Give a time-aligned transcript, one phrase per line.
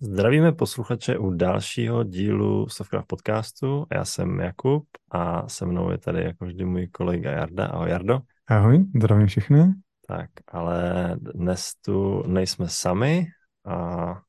[0.00, 3.86] Zdravíme posluchače u dalšího dílu Softcraft podcastu.
[3.92, 7.66] Já jsem Jakub a se mnou je tady jako vždy můj kolega Jarda.
[7.66, 8.20] Ahoj Jardo.
[8.46, 9.74] Ahoj, zdravím všechny.
[10.06, 13.26] Tak, ale dnes tu nejsme sami
[13.66, 14.20] a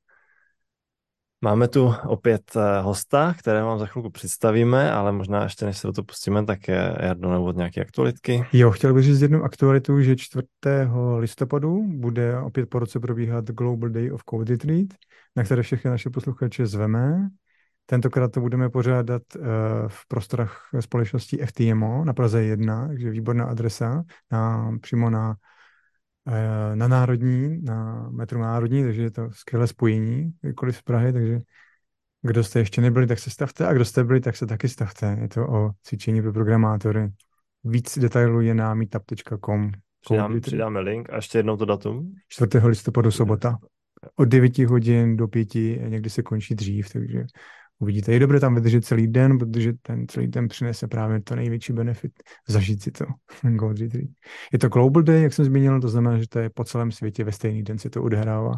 [1.41, 5.87] máme tu opět eh, hosta, které vám za chvilku představíme, ale možná ještě než se
[5.87, 8.45] do toho pustíme, tak je Jardo nebo nějaké aktualitky.
[8.53, 10.47] Jo, chtěl bych říct jednu aktualitu, že 4.
[11.17, 14.87] listopadu bude opět po roce probíhat Global Day of Code Retreat,
[15.35, 17.29] na které všechny naše posluchače zveme.
[17.85, 19.45] Tentokrát to budeme pořádat uh,
[19.87, 25.35] v prostorách společnosti FTMO na Praze 1, takže výborná adresa, na, přímo na,
[26.75, 31.39] na Národní, na metru Národní, takže je to skvělé spojení, kdykoliv z Prahy, takže
[32.21, 35.17] kdo jste ještě nebyli, tak se stavte a kdo jste byli, tak se taky stavte.
[35.21, 37.09] Je to o cvičení pro programátory.
[37.63, 39.71] Víc detailů je na meetup.com.
[40.01, 42.13] Přidám, přidáme link a ještě jednou to datum.
[42.27, 42.67] 4.
[42.67, 43.57] listopadu sobota.
[44.15, 45.55] Od 9 hodin do 5,
[45.87, 47.25] někdy se končí dřív, takže
[47.79, 48.13] uvidíte.
[48.13, 52.11] Je dobré tam vydržet celý den, protože ten celý den přinese právě to největší benefit,
[52.47, 53.05] zažít si to.
[54.53, 57.23] je to Global Day, jak jsem zmínil, to znamená, že to je po celém světě,
[57.23, 58.53] ve stejný den se to odehrává,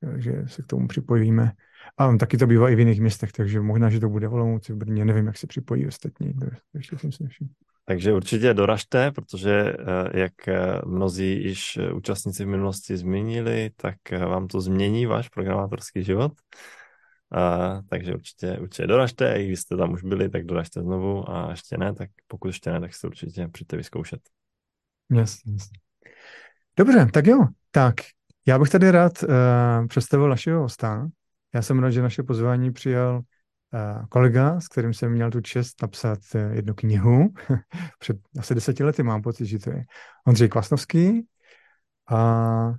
[0.00, 1.52] takže se k tomu připojíme.
[1.98, 4.70] A taky to bývá i v jiných městech, takže možná, že to bude v v
[4.70, 7.50] Brně, nevím, jak se připojí ostatní, to ještě jsem nevšiml.
[7.86, 13.96] Takže určitě doražte, protože eh, jak eh, mnozí již eh, účastníci v minulosti zmínili, tak
[14.10, 16.32] vám to změní váš programátorský život.
[17.34, 21.50] A, takže určitě, určitě doražte, i když jste tam už byli, tak doražte znovu a
[21.50, 24.20] ještě ne, tak pokud ještě ne, tak se určitě přijďte vyzkoušet.
[25.10, 25.78] Jasně, jasně.
[26.76, 27.38] Dobře, tak jo.
[27.70, 27.94] Tak,
[28.46, 31.08] já bych tady rád uh, představil našeho hosta.
[31.54, 35.82] Já jsem rád, že naše pozvání přijal uh, kolega, s kterým jsem měl tu čest
[35.82, 37.32] napsat uh, jednu knihu.
[37.98, 39.84] Před asi deseti lety mám pocit, že to je
[40.26, 41.26] Ondřej Klasnovský.
[42.10, 42.74] A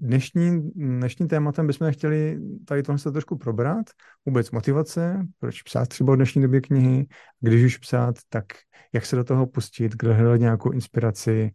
[0.00, 3.86] Dnešní, dnešním tématem bychom chtěli tady tohle se trošku probrat.
[4.26, 7.06] Vůbec motivace, proč psát třeba v dnešní době knihy,
[7.40, 8.44] když už psát, tak
[8.92, 11.50] jak se do toho pustit, kde hledat nějakou inspiraci,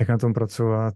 [0.00, 0.94] jak na tom pracovat,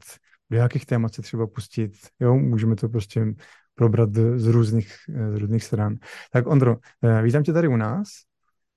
[0.50, 1.92] do jakých témat se třeba pustit.
[2.20, 3.26] Jo, můžeme to prostě
[3.74, 5.96] probrat z různých, z různých stran.
[6.32, 8.08] Tak Ondro, eh, vítám tě tady u nás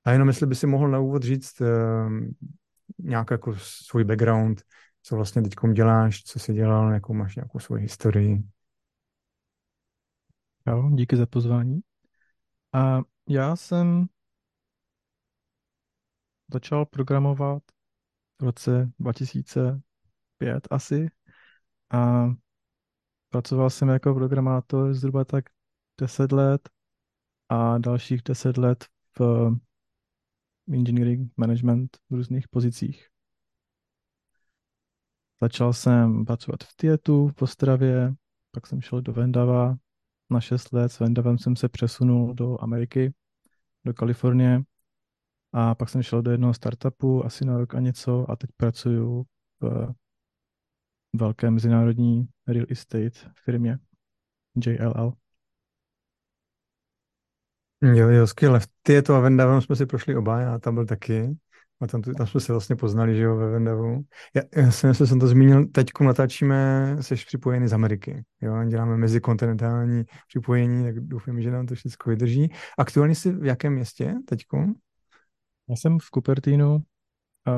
[0.06, 1.66] a jenom jestli by si mohl na úvod říct eh,
[3.00, 4.62] nějak jako svůj background,
[5.08, 8.44] co vlastně teď děláš, co jsi dělal, jakou máš nějakou svoji historii.
[10.68, 11.80] Jo, díky za pozvání.
[12.74, 14.06] A já jsem
[16.54, 17.64] začal programovat
[18.42, 21.08] v roce 2005 asi
[21.94, 22.28] a
[23.30, 25.46] pracoval jsem jako programátor zhruba tak
[26.02, 26.70] 10 let
[27.50, 28.86] a dalších 10 let
[29.20, 29.52] v
[30.74, 33.17] engineering management v různých pozicích.
[35.42, 38.14] Začal jsem pracovat v Tietu v Ostravě,
[38.52, 39.76] pak jsem šel do Vendava
[40.30, 40.92] na 6 let.
[40.92, 43.14] S Vendavem jsem se přesunul do Ameriky,
[43.86, 44.62] do Kalifornie
[45.54, 49.26] a pak jsem šel do jednoho startupu asi na rok a něco a teď pracuju
[49.62, 49.94] v
[51.16, 53.80] velké mezinárodní real estate firmě
[54.66, 55.14] JLL.
[57.82, 58.60] Jo, jo, skvěle.
[58.60, 61.38] V Tietu a Vendavem jsme si prošli oba, já tam byl taky.
[61.82, 64.02] A tam, tam jsme se vlastně poznali, že jo, ve Vendavu.
[64.36, 68.98] Já, já jsem, já jsem to zmínil, teď natáčíme, jsi připojený z Ameriky, jo, děláme
[68.98, 72.52] mezikontinentální připojení, tak doufám, že nám to všechno vydrží.
[72.78, 74.46] Aktuálně jsi v jakém městě teď?
[75.70, 76.84] Já jsem v Cupertinu,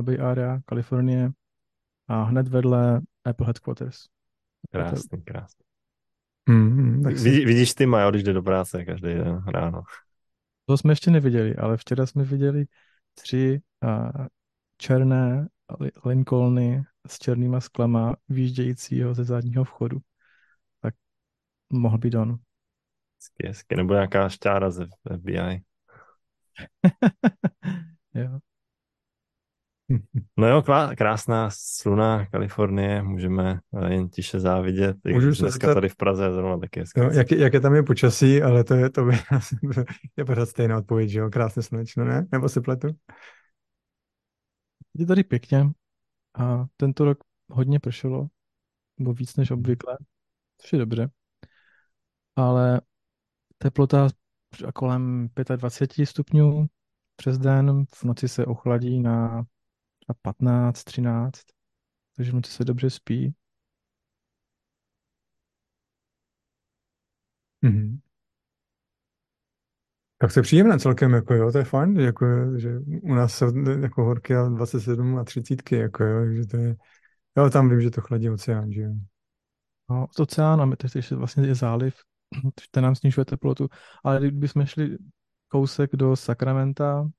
[0.02, 1.30] Bay Area, Kalifornie
[2.08, 3.98] a hned vedle Apple Headquarters.
[4.72, 5.66] Krásný, krásný.
[6.50, 7.46] Hmm, tak si...
[7.46, 9.82] Vidíš ty Majo, když jde do práce každý den ráno.
[10.66, 12.66] To jsme ještě neviděli, ale včera jsme viděli
[13.22, 14.28] tři uh,
[14.78, 15.48] černé
[16.06, 20.00] Lincolny s černýma sklama výjíždějícího ze zadního vchodu.
[20.82, 20.96] Tak
[21.70, 22.40] mohl být on.
[23.18, 23.76] Hezky, hezky.
[23.76, 24.88] Nebo nějaká šťára ze
[25.18, 25.64] FBI.
[28.14, 28.40] jo.
[30.38, 30.64] No jo,
[30.98, 34.98] krásná sluna Kalifornie, můžeme eh, jen tiše závidět.
[35.06, 37.00] Můžu se dneska tady v Praze je zrovna taky hezky.
[37.00, 39.14] No, jak, jaké tam je počasí, ale to je, to by
[40.18, 41.30] je pořád stejná odpověď, že jo?
[41.30, 42.28] Krásně slunečno, ne?
[42.32, 42.88] Nebo si pletu?
[44.94, 45.72] Je tady pěkně
[46.38, 47.18] a tento rok
[47.50, 48.28] hodně pršelo,
[49.00, 49.98] nebo víc než obvykle,
[50.58, 51.10] což je dobře.
[52.36, 52.82] Ale
[53.58, 54.08] teplota
[54.74, 56.68] kolem 25 stupňů
[57.16, 59.46] přes den, v noci se ochladí na
[60.14, 61.42] 15, 13,
[62.16, 63.36] takže v noci se dobře spí.
[67.64, 68.00] Mm-hmm.
[70.18, 72.26] Tak to je příjemné celkem, jako jo, to je fajn, jako,
[72.58, 76.76] že u nás jsou jako horky a 27 a 30, jako jo, že to je,
[77.38, 78.92] jo, tam vím, že to chladí oceán, že jo.
[79.90, 81.96] No, oceán a teď ještě vlastně je záliv,
[82.72, 83.68] ten nám snižuje teplotu.
[84.04, 84.98] Ale kdybychom šli
[85.48, 87.10] kousek do Sakramenta,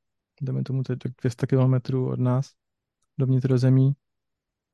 [0.40, 2.50] jdeme tomu teď 200 km od nás,
[3.20, 3.92] do vnitrozemí,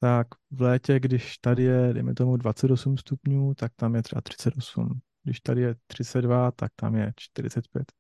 [0.00, 5.00] tak v létě, když tady je, dejme tomu 28 stupňů, tak tam je třeba 38.
[5.22, 7.92] Když tady je 32, tak tam je 45.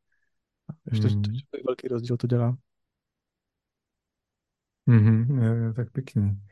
[0.90, 1.22] Ještě hmm.
[1.22, 2.56] to, to, velký rozdíl to dělá.
[4.88, 6.42] Mm-hmm, je, je, tak pěkný.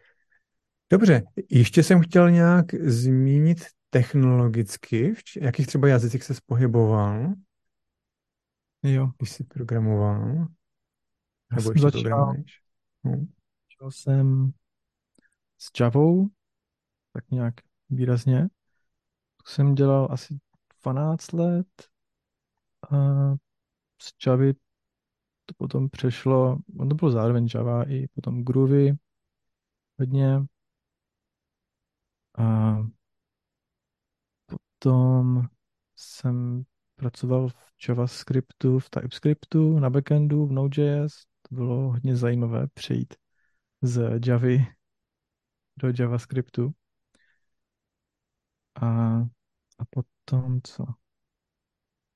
[0.91, 7.35] Dobře, ještě jsem chtěl nějak zmínit technologicky, v jakých třeba jazycích se spohyboval,
[8.83, 9.11] jo.
[9.19, 10.47] když jsi programoval.
[11.51, 12.35] Já Nebo jsem začal,
[13.05, 13.27] no.
[13.85, 14.53] Začal jsem
[15.59, 16.29] s Javou,
[17.13, 17.55] tak nějak
[17.91, 18.49] výrazně.
[19.37, 20.39] To jsem dělal asi
[20.83, 21.89] 12 let.
[22.91, 22.97] A
[24.03, 24.55] z Javy
[25.47, 28.93] to potom přešlo, on to bylo zároveň Java i potom Groovy
[29.99, 30.41] hodně.
[32.39, 32.77] A
[34.47, 35.43] potom
[35.97, 36.65] jsem
[36.95, 37.55] pracoval v
[37.89, 41.27] JavaScriptu, v TypeScriptu, na backendu, v Node.js.
[41.49, 43.15] To bylo hodně zajímavé přejít
[43.85, 44.67] z Javy
[45.77, 46.73] do JavaScriptu.
[48.75, 48.89] A,
[49.79, 50.85] a potom co?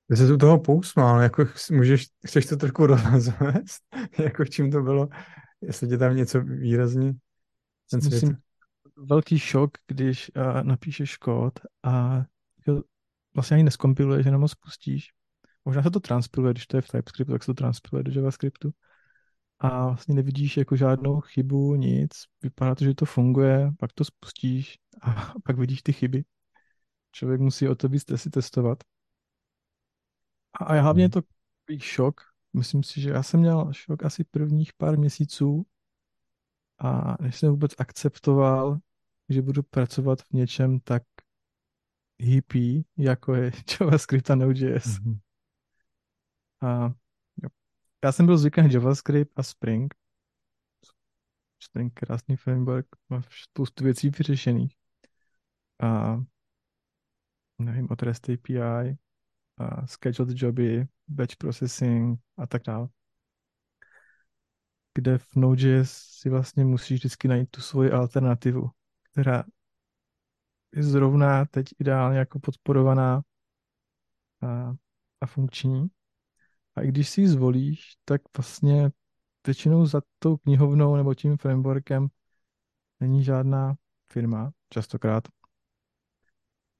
[0.07, 3.83] Ty se tu toho pousmál, jako můžeš, chceš to trošku rozvést,
[4.19, 5.09] jako čím to bylo,
[5.61, 7.13] jestli tě tam něco výrazně
[7.91, 7.99] ten.
[8.03, 8.37] Myslím,
[8.97, 12.23] velký šok, když uh, napíšeš kód a
[13.35, 15.07] vlastně ani neskompiluješ, jenom ho spustíš.
[15.65, 18.71] Možná se to transpiluje, když to je v TypeScriptu, tak se to transpiluje do JavaScriptu.
[19.59, 22.11] A vlastně nevidíš jako žádnou chybu, nic.
[22.43, 26.23] Vypadá to, že to funguje, pak to spustíš a pak vidíš ty chyby.
[27.11, 28.83] Člověk musí o to víc si testovat.
[30.53, 31.21] A hlavně je hmm.
[31.21, 31.21] to
[31.77, 32.21] šok.
[32.53, 35.65] Myslím si, že já jsem měl šok asi prvních pár měsíců
[36.77, 38.79] a než jsem vůbec akceptoval,
[39.29, 41.03] že budu pracovat v něčem tak
[42.19, 43.51] hippie, jako je
[43.81, 44.85] JavaScript a Node.js.
[44.85, 45.19] Mm-hmm.
[46.61, 46.93] A.
[48.05, 49.95] já jsem byl zvyklý JavaScript a Spring.
[51.59, 54.75] Spring krásný framework, má spoustu věcí vyřešených.
[55.81, 56.17] A
[57.59, 58.97] nevím, od REST API,
[59.59, 62.89] a scheduled joby, batch processing a tak dále.
[64.93, 68.69] Kde v Node.js si vlastně musíš vždycky najít tu svoji alternativu,
[69.11, 69.43] která
[70.75, 73.21] je zrovna teď ideálně jako podporovaná
[74.41, 74.73] a,
[75.21, 75.89] a funkční.
[76.79, 78.89] A i když si ji zvolíš, tak vlastně
[79.45, 82.07] většinou za tou knihovnou nebo tím frameworkem
[82.99, 83.75] není žádná
[84.11, 85.27] firma, častokrát.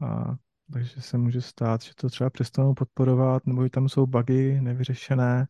[0.02, 0.36] A,
[0.74, 5.48] takže se může stát, že to třeba přestanou podporovat, nebo že tam jsou bugy nevyřešené,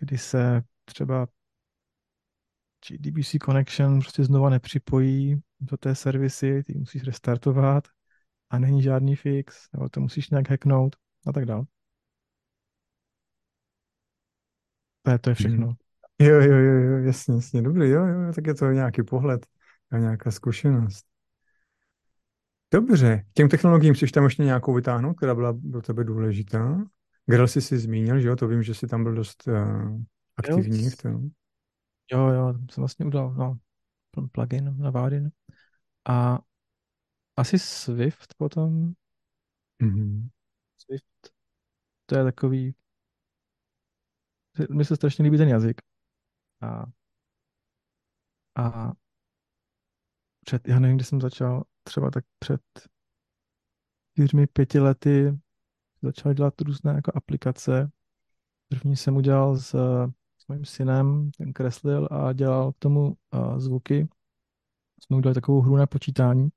[0.00, 1.26] kdy se třeba
[2.88, 7.88] GDBC connection prostě znova nepřipojí do té servisy, ty musíš restartovat
[8.50, 10.96] a není žádný fix, nebo to musíš nějak hacknout
[11.26, 11.64] a tak dále.
[15.02, 15.66] To je, to je všechno.
[15.66, 15.76] Hmm.
[16.18, 19.46] Jo, jo, jo, jo, jasně, jasně, dobrý, jo, jo, tak je to nějaký pohled
[19.90, 21.06] a nějaká zkušenost.
[22.72, 26.84] Dobře, k těm technologiím chceš tam ještě nějakou vytáhnout, která byla pro tebe důležitá?
[27.26, 30.00] Gradle jsi si zmínil, že jo, to vím, že jsi tam byl dost uh,
[30.36, 31.28] aktivní jo, v tom.
[32.12, 33.58] Jo, jo, jsem vlastně udělal, no,
[34.32, 35.30] plugin na Vaadin.
[36.08, 36.38] A
[37.36, 38.92] asi Swift potom.
[39.82, 40.28] Mm-hmm.
[40.78, 41.32] Swift,
[42.06, 42.74] to je takový,
[44.70, 45.82] mně se strašně líbí ten jazyk.
[46.60, 46.84] A,
[48.56, 48.92] a
[50.44, 52.60] před, já nevím, kdy jsem začal, třeba tak před
[54.12, 55.38] čtyřmi, pěti lety
[56.02, 57.90] začal dělat různé jako aplikace.
[58.68, 59.70] První jsem udělal s,
[60.38, 64.08] s mým synem, ten kreslil a dělal k tomu uh, zvuky
[65.00, 66.48] jsme udělali takovou hru na počítání,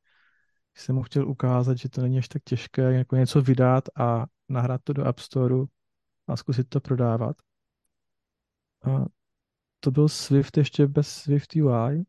[0.75, 4.81] jsem mu chtěl ukázat, že to není až tak těžké jako něco vydat a nahrát
[4.83, 5.55] to do App Store
[6.27, 7.37] a zkusit to prodávat.
[8.83, 9.05] A
[9.79, 12.05] to byl Swift ještě bez Swift UI,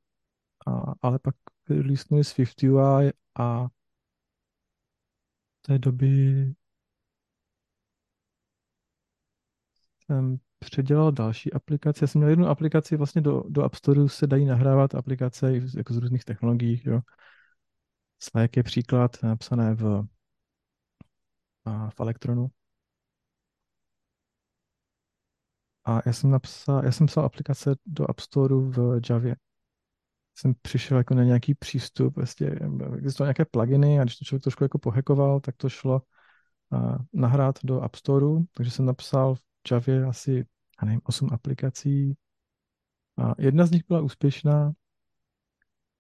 [0.66, 1.34] a, ale pak
[1.68, 3.66] releasenuli Swift UI a
[5.62, 6.54] té doby
[10.06, 12.04] jsem předělal další aplikace.
[12.04, 15.94] Já jsem měl jednu aplikaci, vlastně do, do App Store se dají nahrávat aplikace jako
[15.94, 16.82] z různých technologií.
[16.84, 17.00] Jo.
[18.18, 20.04] Slack je příklad napsané v,
[21.88, 22.50] v Elektronu.
[25.84, 29.36] A já jsem napsal, já jsem psal aplikace do App Store v Javě.
[30.34, 32.46] Jsem přišel jako na nějaký přístup, vlastně
[32.96, 36.02] existovaly nějaké pluginy a když to člověk trošku jako pohekoval, tak to šlo
[36.72, 38.26] a, nahrát do App Store,
[38.56, 40.46] takže jsem napsal v Javě asi
[40.82, 42.16] já nevím, osm aplikací.
[43.16, 44.72] A jedna z nich byla úspěšná,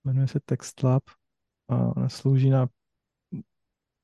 [0.04, 1.02] jmenuje se TextLab
[1.68, 2.66] a ona slouží na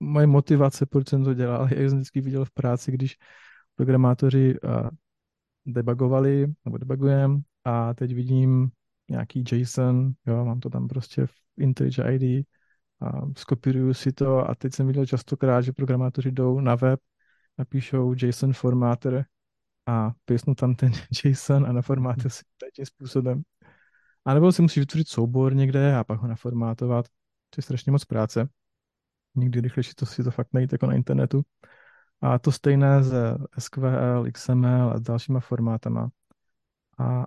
[0.00, 3.18] moje motivace, proč jsem to dělal, jak jsem vždycky viděl v práci, když
[3.74, 4.88] programátoři uh,
[5.66, 8.70] debugovali, nebo debugujem, a teď vidím
[9.10, 12.46] nějaký JSON, jo, mám to tam prostě v IntelliJ ID,
[13.00, 17.00] a skopíruju si to a teď jsem viděl častokrát, že programátoři jdou na web,
[17.58, 19.24] napíšou JSON formátor
[19.86, 20.92] a písnu tam ten
[21.24, 22.42] JSON a naformátuje si
[22.74, 23.42] tím způsobem.
[24.24, 27.06] A nebo si musí vytvořit soubor někde a pak ho naformátovat.
[27.50, 28.48] To je strašně moc práce.
[29.34, 31.42] Nikdy rychlejší to si to fakt najít jako na internetu.
[32.20, 33.12] A to stejné s
[33.58, 36.10] SQL, XML a dalšíma formátama.
[36.98, 37.26] A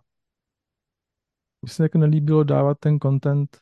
[1.62, 3.58] mi se jako nelíbilo dávat ten content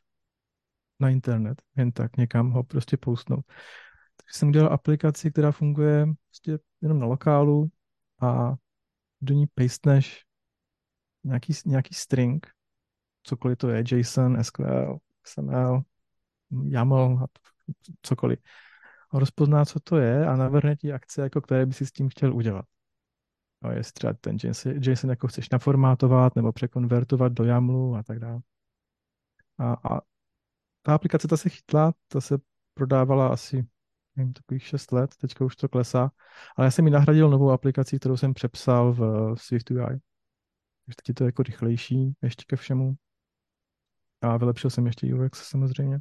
[0.99, 3.45] na internet, jen tak někam ho prostě postnout.
[4.15, 7.71] Takže jsem udělal aplikaci, která funguje prostě jenom na lokálu
[8.21, 8.53] a
[9.21, 10.25] do ní pasteneš
[11.23, 12.47] nějaký, nějaký string,
[13.23, 15.81] cokoliv to je, JSON, SQL, XML,
[16.63, 17.25] YAML,
[18.01, 18.39] cokoliv.
[19.13, 22.35] Rozpozná, co to je a navrhne ti akce, jako které by si s tím chtěl
[22.35, 22.65] udělat.
[23.63, 28.19] No, jestli třeba ten JSON, JSON jako chceš naformátovat nebo překonvertovat do YAMLu a tak
[28.19, 28.39] dále.
[29.57, 30.01] A, a
[30.81, 32.37] ta aplikace ta se chytla, ta se
[32.73, 33.67] prodávala asi
[34.15, 36.11] nevím, takových 6 let, teďka už to klesá,
[36.55, 39.99] ale já jsem ji nahradil novou aplikací, kterou jsem přepsal v Swift UI.
[40.85, 42.95] Takže teď je to jako rychlejší ještě ke všemu.
[44.21, 45.99] A vylepšil jsem ještě UX samozřejmě.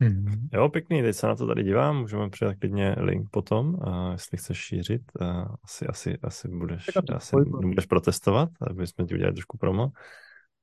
[0.00, 0.48] Hmm.
[0.52, 4.38] Jo, pěkný, teď se na to tady dívám, můžeme přidat klidně link potom, a jestli
[4.38, 9.58] chceš šířit, a asi, asi, asi budeš, asi budeš protestovat, aby jsme ti udělali trošku
[9.58, 9.88] promo.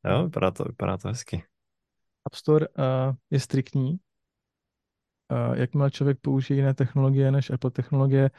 [0.06, 1.44] Jo, vypadá to, vypadá to hezky.
[2.26, 3.90] App Store uh, je striktní.
[3.92, 8.32] Uh, jakmile člověk použije jiné technologie než Apple technologie,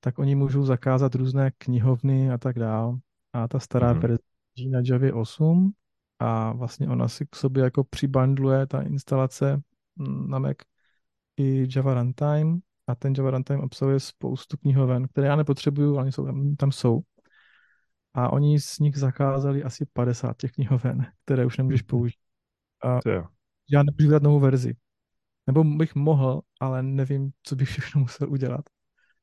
[0.00, 2.98] tak oni můžou zakázat různé knihovny a tak dál.
[3.32, 4.00] A ta stará mm-hmm.
[4.00, 4.18] verze
[4.70, 5.72] na Java 8
[6.18, 9.62] a vlastně ona si k sobě jako přibandluje ta instalace
[9.98, 10.56] na Mac
[11.36, 16.26] i Java Runtime a ten Java Runtime obsahuje spoustu knihoven, které já nepotřebuju, ale jsou
[16.56, 17.00] tam, jsou.
[18.14, 21.86] A oni z nich zakázali asi 50 těch knihoven, které už nemůžeš mhm.
[21.86, 22.20] použít.
[22.84, 23.00] A
[23.70, 24.76] já nemůžu vydat novou verzi.
[25.46, 28.64] Nebo bych mohl, ale nevím, co bych všechno musel udělat.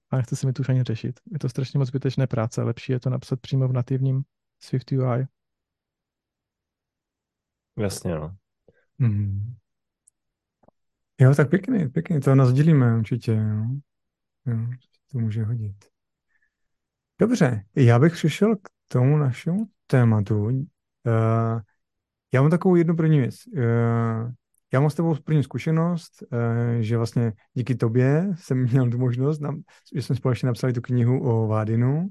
[0.10, 1.20] A nechce se mi to už ani řešit.
[1.32, 2.64] Je to strašně moc zbytečné práce.
[2.64, 4.24] Lepší je to napsat přímo v nativním
[4.60, 5.28] Swift UI.
[7.78, 8.36] Jasně, no.
[8.98, 9.56] Mm.
[11.20, 12.20] Jo, tak pěkný, pěkný.
[12.20, 13.32] To nazdílíme určitě.
[13.32, 13.66] Jo.
[14.46, 14.58] Jo,
[15.12, 15.76] to může hodit.
[17.20, 20.46] Dobře, já bych přišel k tomu našemu tématu.
[20.46, 20.64] Uh,
[22.34, 23.36] já mám takovou jednu první věc.
[23.48, 24.32] Uh,
[24.74, 29.42] já mám s tebou první zkušenost, uh, že vlastně díky tobě jsem měl tu možnost,
[29.96, 32.10] že jsme společně napsali tu knihu o Vádinu.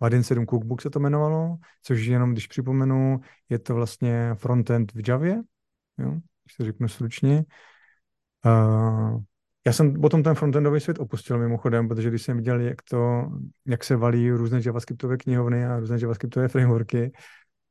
[0.00, 5.08] Vádin 7 Cookbook se to jmenovalo, což jenom, když připomenu, je to vlastně frontend v
[5.08, 5.42] Javě,
[5.98, 6.10] jo,
[6.44, 7.44] když to řeknu stručně.
[8.46, 9.20] Uh,
[9.66, 13.26] já jsem potom ten frontendový svět opustil mimochodem, protože když jsem viděl, jak, to,
[13.66, 17.12] jak se valí různé javascriptové knihovny a různé javascriptové frameworky,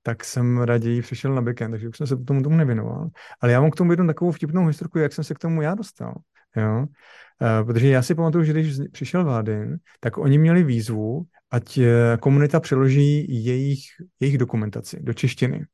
[0.03, 3.09] tak jsem raději přešel na backend, takže už jsem se tomu, tomu nevěnoval.
[3.41, 5.75] Ale já mám k tomu jednu takovou vtipnou historku, jak jsem se k tomu já
[5.75, 6.13] dostal.
[6.55, 6.79] Jo?
[6.79, 12.17] Uh, protože já si pamatuju, že když přišel Vádin, tak oni měli výzvu, ať eh,
[12.19, 13.79] komunita přeloží jejich,
[14.19, 15.65] jejich dokumentaci do češtiny.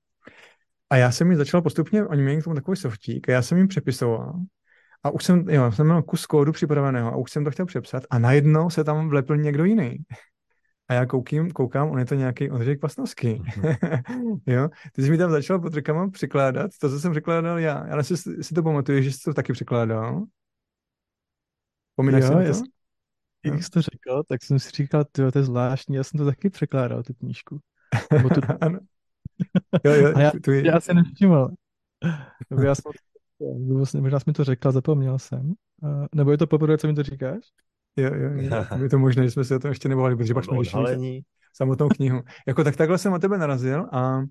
[0.90, 3.58] A já jsem jim začal postupně, oni měli k tomu takový softík, a já jsem
[3.58, 4.34] jim přepisoval.
[5.04, 8.04] A už jsem, jo, jsem měl kus kódu připraveného a už jsem to chtěl přepsat
[8.10, 9.98] a najednou se tam vlepil někdo jiný.
[10.90, 13.28] A já koukím, koukám, on je to nějaký Ondřej Kvasnovský.
[13.28, 14.40] Mm-hmm.
[14.46, 14.70] jo?
[14.94, 17.88] Ty jsi mi tam začal pod rukama překládat to, co jsem překládal já.
[17.92, 20.24] Ale si, si to pamatuješ, že jsi to taky překládal?
[21.96, 22.68] Pomínáš jo, si to?
[23.46, 26.26] Jak jsi to řekl, tak jsem si říkal, tyjo, to je zvláštní, já jsem to
[26.26, 27.60] taky překládal, tu knížku.
[28.12, 28.42] Nebo tu...
[28.62, 28.80] ano.
[29.86, 30.68] Jo, jo, já, tu je...
[30.68, 31.50] já se nevšiml.
[32.64, 32.92] já jsem,
[33.76, 35.54] vlastně, možná jsi mi to řekl, zapomněl jsem.
[35.82, 37.40] Uh, nebo je to poprvé, co mi to říkáš?
[37.98, 38.66] Jo, jo, jo.
[38.84, 41.22] Je to možné, že jsme se o tom ještě nebavili, protože pak jsme řešili
[41.54, 42.22] samotnou knihu.
[42.48, 44.24] Jako tak takhle jsem na tebe narazil a,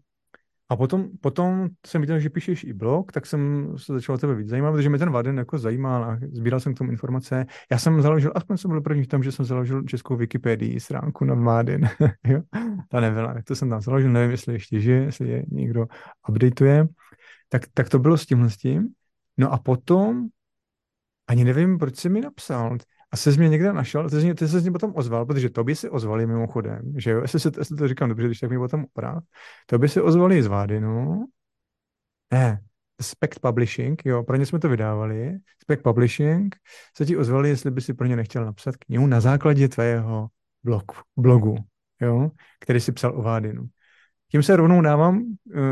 [0.69, 4.35] a potom, potom jsem viděl, že píšeš i blog, tak jsem se začal o tebe
[4.35, 7.47] víc zajímat, protože mě ten Vaden jako zajímal a sbíral jsem k tomu informace.
[7.71, 11.25] Já jsem založil, aspoň jsem byl první v tom, že jsem založil českou Wikipedii stránku
[11.25, 11.89] na Vaden.
[12.27, 12.41] jo?
[12.89, 15.87] Ta nebyla, to jsem tam založil, nevím, jestli ještě žije, jestli je někdo
[16.29, 16.89] updateuje.
[17.49, 18.89] Tak, tak to bylo s tímhle s tím.
[19.37, 20.29] No a potom,
[21.27, 22.79] ani nevím, proč jsi mi napsal,
[23.11, 25.91] a se mě někde našel, ty, ty se něj potom ozval, protože to by si
[25.91, 29.23] ozvali mimochodem, že jo, jestli, si, jestli to říkám dobře, když tak mi potom oprav,
[29.67, 31.25] to by si ozvali z Vádinu,
[32.33, 32.63] ne,
[33.01, 36.57] Spect Publishing, jo, pro ně jsme to vydávali, Spect Publishing,
[36.97, 40.29] se ti ozvali, jestli by si pro ně nechtěl napsat knihu na základě tvého
[40.65, 41.57] blog, blogu,
[42.01, 43.67] jo, který si psal o Vádinu.
[44.31, 45.63] Tím se rovnou dávám uh,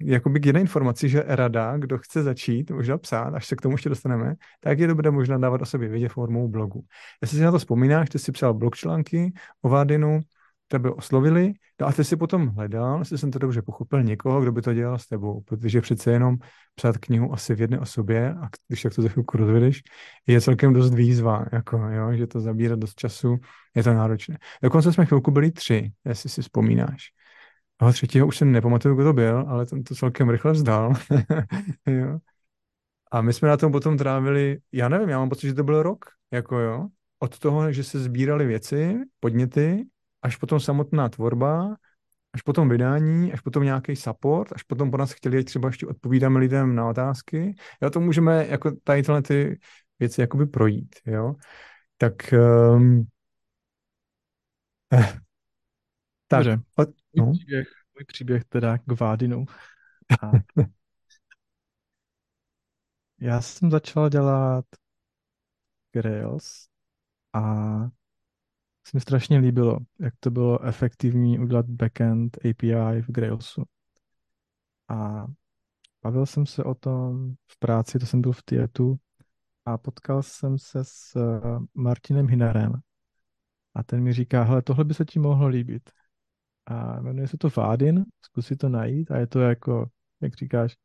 [0.00, 3.74] jakoby k jiné informaci, že rada, kdo chce začít možná psát, až se k tomu
[3.74, 6.84] ještě dostaneme, tak je dobré možná dávat o sobě vědět formou blogu.
[7.22, 10.20] Jestli si na to vzpomínáš, ty jsi psal blog články o Vádinu,
[10.68, 14.52] tebe oslovili no a ty si potom hledal, jestli jsem to dobře pochopil, někoho, kdo
[14.52, 16.36] by to dělal s tebou, protože přece jenom
[16.74, 19.82] psát knihu asi v jedné osobě a když tak to za chvilku rozvedeš,
[20.26, 23.36] je celkem dost výzva, jako, jo, že to zabírá dost času,
[23.76, 24.38] je to náročné.
[24.62, 27.10] Dokonce jsme chvilku byli tři, jestli si vzpomínáš.
[27.76, 30.92] Toho třetího už se nepamatuju, kdo to byl, ale ten to celkem rychle vzdal.
[31.86, 32.18] jo.
[33.12, 35.82] A my jsme na tom potom trávili, já nevím, já mám pocit, že to byl
[35.82, 36.88] rok, jako jo,
[37.18, 39.86] od toho, že se sbírali věci, podněty,
[40.22, 41.76] až potom samotná tvorba,
[42.32, 46.38] až potom vydání, až potom nějaký support, až potom po nás chtěli, třeba ještě odpovídáme
[46.38, 47.54] lidem na otázky.
[47.82, 49.58] Jo, to můžeme jako tady tyhle ty
[49.98, 51.34] věci jakoby projít, jo.
[51.96, 52.34] Tak
[52.76, 53.06] um,
[54.92, 55.20] eh,
[56.28, 56.62] tak, Dobře.
[56.76, 57.24] Od, no.
[57.24, 59.44] můj, příběh, můj příběh teda k Vádinu.
[60.22, 60.30] A
[63.20, 64.64] já jsem začal dělat
[65.92, 66.68] Grails
[67.32, 67.42] a
[68.86, 73.64] se mi strašně líbilo, jak to bylo efektivní udělat backend API v Grailsu.
[74.88, 75.26] A
[76.02, 78.98] bavil jsem se o tom v práci, to jsem byl v Tietu
[79.64, 82.72] a potkal jsem se s eh, Martinem Hinarem
[83.74, 85.90] a ten mi říká, hele, tohle by se ti mohlo líbit.
[86.66, 89.86] A jmenuje se to Vadin, zkus si to najít a je to jako,
[90.20, 90.76] jak říkáš,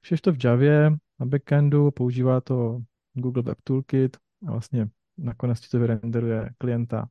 [0.00, 2.80] všeš to v Javě na backendu, používá to
[3.12, 4.16] Google Web Toolkit
[4.48, 7.08] a vlastně nakonec ti to vyrenderuje klienta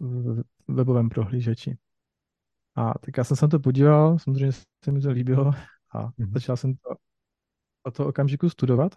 [0.00, 1.78] v webovém prohlížeči.
[2.74, 4.52] A tak já jsem se na to podíval, samozřejmě
[4.84, 5.50] se mi to líbilo
[5.94, 6.32] a mm-hmm.
[6.32, 6.94] začal jsem to
[7.82, 8.94] o to okamžiku studovat.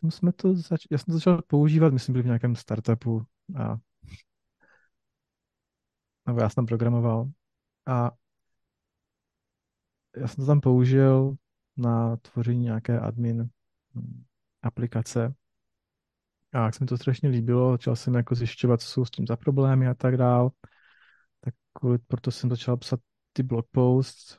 [0.00, 3.26] Potom jsme to zač- já jsem to začal používat, myslím, byl v nějakém startupu
[3.56, 3.78] a
[6.26, 7.30] nebo já jsem tam programoval
[7.86, 8.10] a
[10.16, 11.36] já jsem to tam použil
[11.76, 13.48] na tvoření nějaké admin
[13.94, 14.24] hm,
[14.62, 15.34] aplikace
[16.52, 19.26] a jak se mi to strašně líbilo, začal jsem jako zjišťovat, co jsou s tím
[19.26, 20.50] za problémy a tak dál.
[21.40, 23.00] Tak kvůli, proto jsem začal psat
[23.32, 24.38] ty blog posts,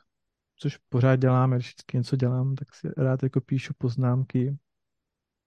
[0.56, 4.58] což pořád dělám, když vždycky něco dělám, tak si rád jako píšu poznámky.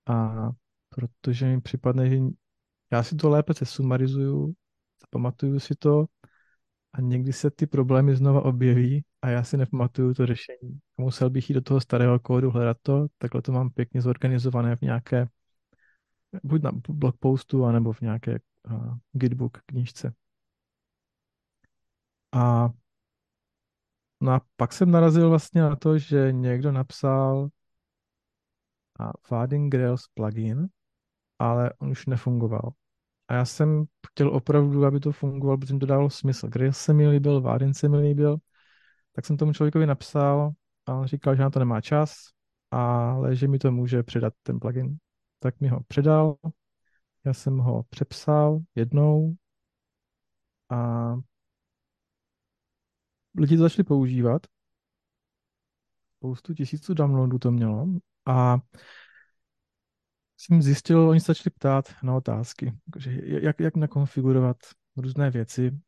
[0.07, 0.49] A
[0.89, 2.17] protože mi připadne, že
[2.91, 4.53] já si to lépe sesumarizuju,
[5.01, 6.05] zapamatuju si to
[6.93, 10.79] a někdy se ty problémy znova objeví a já si nepamatuju to řešení.
[10.97, 14.81] Musel bych jít do toho starého kódu, hledat to, takhle to mám pěkně zorganizované v
[14.81, 15.27] nějaké
[16.43, 18.39] buď na blogpostu, anebo v nějaké
[18.69, 20.13] uh, Gitbook knížce.
[22.31, 22.69] A
[24.21, 27.49] no a pak jsem narazil vlastně na to, že někdo napsal
[28.99, 30.67] a Fading Grails plugin,
[31.39, 32.71] ale on už nefungoval.
[33.27, 36.47] A já jsem chtěl opravdu, aby to fungovalo, protože to dávalo smysl.
[36.47, 38.37] Grails se mi líbil, Vadin se mi líbil,
[39.13, 40.51] tak jsem tomu člověkovi napsal
[40.85, 42.13] a on říkal, že na to nemá čas,
[42.71, 44.97] ale že mi to může předat ten plugin
[45.43, 46.35] tak mi ho předal,
[47.25, 49.35] já jsem ho přepsal jednou
[50.69, 51.13] a
[53.37, 54.47] lidi to začali používat.
[56.17, 57.87] Spoustu tisíců downloadů to mělo
[58.25, 58.57] a
[60.37, 62.73] jsem zjistil, oni se začali ptát na otázky,
[63.23, 64.57] jak, jak nakonfigurovat
[64.97, 65.79] různé věci.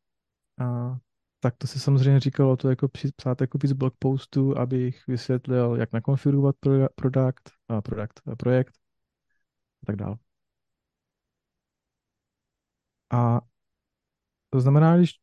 [0.60, 0.96] A
[1.40, 5.92] tak to se samozřejmě říkalo, to jako psát jako z blog postu, abych vysvětlil, jak
[5.92, 6.56] nakonfigurovat
[6.94, 8.74] produkt, a produkt, a projekt,
[9.86, 10.16] tak dále.
[13.10, 13.40] A
[14.50, 15.14] to znamená, když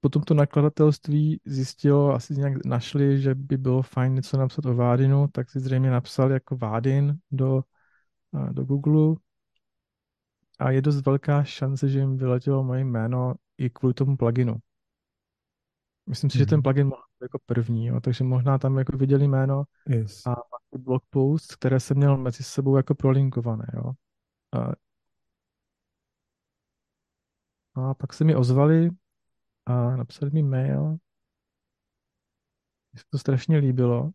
[0.00, 5.28] potom to nakladatelství zjistilo, asi nějak našli, že by bylo fajn něco napsat o Vádinu,
[5.28, 7.62] tak si zřejmě napsal jako Vádin do,
[8.52, 9.16] do Google
[10.58, 14.56] a je dost velká šance, že jim vyletělo moje jméno i kvůli tomu pluginu.
[16.06, 16.40] Myslím si, mm-hmm.
[16.40, 16.62] že ten mhm.
[16.62, 20.26] plugin byl jako první, jo, takže možná tam jako viděli jméno yes.
[20.26, 23.66] a pak blog post, které jsem měl mezi sebou jako prolinkované.
[23.74, 23.92] Jo.
[24.52, 24.72] A,
[27.74, 28.90] a pak se mi ozvali
[29.66, 30.98] a napsali mi mail.
[32.92, 34.10] Mně se to strašně líbilo,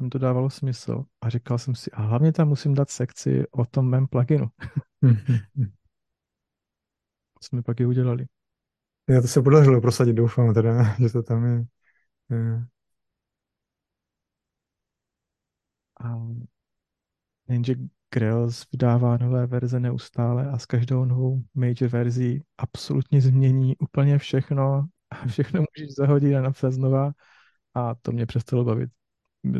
[0.00, 3.64] mi to dávalo smysl a říkal jsem si, a hlavně tam musím dát sekci o
[3.64, 4.46] tom mém pluginu.
[7.40, 8.26] Co jsme pak i udělali.
[9.08, 11.64] Já to se podařilo prosadit, doufám teda, že to tam je.
[12.30, 12.66] je.
[16.00, 16.16] A
[17.48, 17.74] jenže
[18.14, 24.88] Grails vydává nové verze neustále a s každou novou major verzí absolutně změní úplně všechno
[25.10, 27.12] a všechno můžeš zahodit a napsat znova
[27.74, 28.90] a to mě přestalo bavit.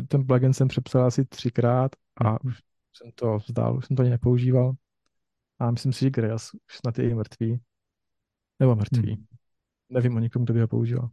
[0.07, 1.91] Ten plugin jsem přepsal asi třikrát
[2.25, 2.59] a už
[2.93, 4.73] jsem to vzdal, už jsem to ani nepoužíval
[5.59, 7.61] A myslím si, že Grails už snad je i mrtvý.
[8.59, 9.13] Nebo mrtvý.
[9.13, 9.25] Hmm.
[9.89, 11.09] Nevím o nikom, kdo by ho používal.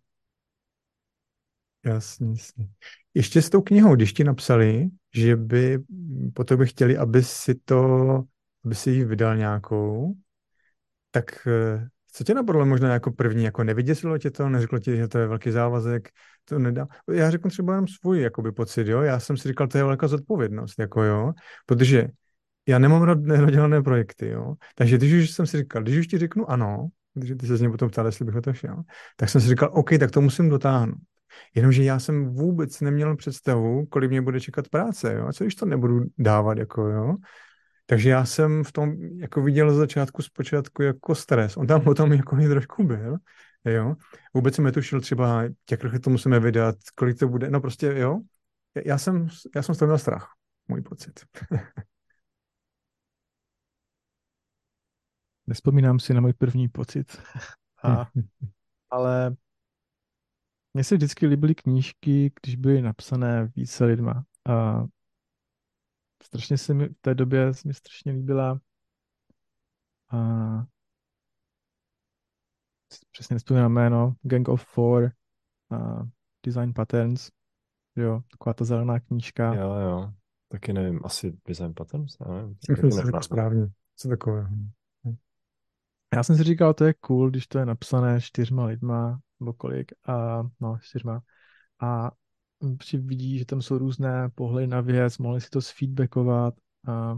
[1.85, 2.68] Jasně, jasně.
[3.14, 5.79] Ještě s tou knihou, když ti napsali, že by
[6.35, 8.25] potom by chtěli, aby si to,
[8.64, 10.14] aby si ji vydal nějakou,
[11.11, 15.09] tak eh, co tě napadlo možná jako první, jako nevyděsilo tě to, neřeklo ti, že
[15.09, 16.09] to je velký závazek,
[16.44, 16.87] to nedá.
[17.11, 20.09] Já řeknu třeba jenom svůj jakoby, pocit, jo, já jsem si říkal, to je velká
[20.09, 21.33] zodpovědnost, jako jo,
[21.66, 22.09] protože
[22.68, 26.18] já nemám rád nedodělané projekty, jo, takže když už jsem si říkal, když už ti
[26.18, 28.83] řeknu ano, když ty se z něj potom ptal, jestli bych to šel,
[29.16, 30.99] tak jsem si říkal, OK, tak to musím dotáhnout.
[31.55, 35.55] Jenomže já jsem vůbec neměl představu, kolik mě bude čekat práce, jo, a co když
[35.55, 37.16] to nebudu dávat, jako jo,
[37.90, 41.57] takže já jsem v tom jako viděl z začátku zpočátku jako stres.
[41.57, 43.16] On tam potom jako i trošku byl,
[43.64, 43.94] jo.
[44.35, 48.20] Vůbec jsem netušil třeba, jak to musíme vydat, kolik to bude, no prostě, jo.
[48.85, 50.29] Já jsem, já jsem z toho měl strach,
[50.68, 51.20] můj pocit.
[55.46, 57.22] Nespomínám si na můj první pocit,
[57.85, 58.09] a,
[58.90, 59.37] ale
[60.79, 64.25] mně se vždycky líbily knížky, když byly napsané více lidma.
[64.49, 64.85] A
[66.23, 68.61] strašně se mi v té době se mi strašně líbila
[70.11, 70.19] a
[73.11, 75.12] přesně nespomínám jméno, Gang of Four,
[75.71, 76.09] a
[76.47, 77.31] Design Patterns,
[77.97, 79.55] jo, taková ta zelená knížka.
[79.55, 80.12] Jo, jo,
[80.49, 82.57] taky nevím, asi Design Patterns, nevím.
[82.71, 84.49] Myslím, že to správně, co takové.
[86.14, 89.92] Já jsem si říkal, to je cool, když to je napsané čtyřma lidma, nebo kolik,
[90.09, 91.20] a no, čtyřma.
[91.81, 92.11] A
[92.83, 96.55] si vidí, že tam jsou různé pohledy na věc, mohli si to sfeedbackovat.
[96.88, 97.14] A,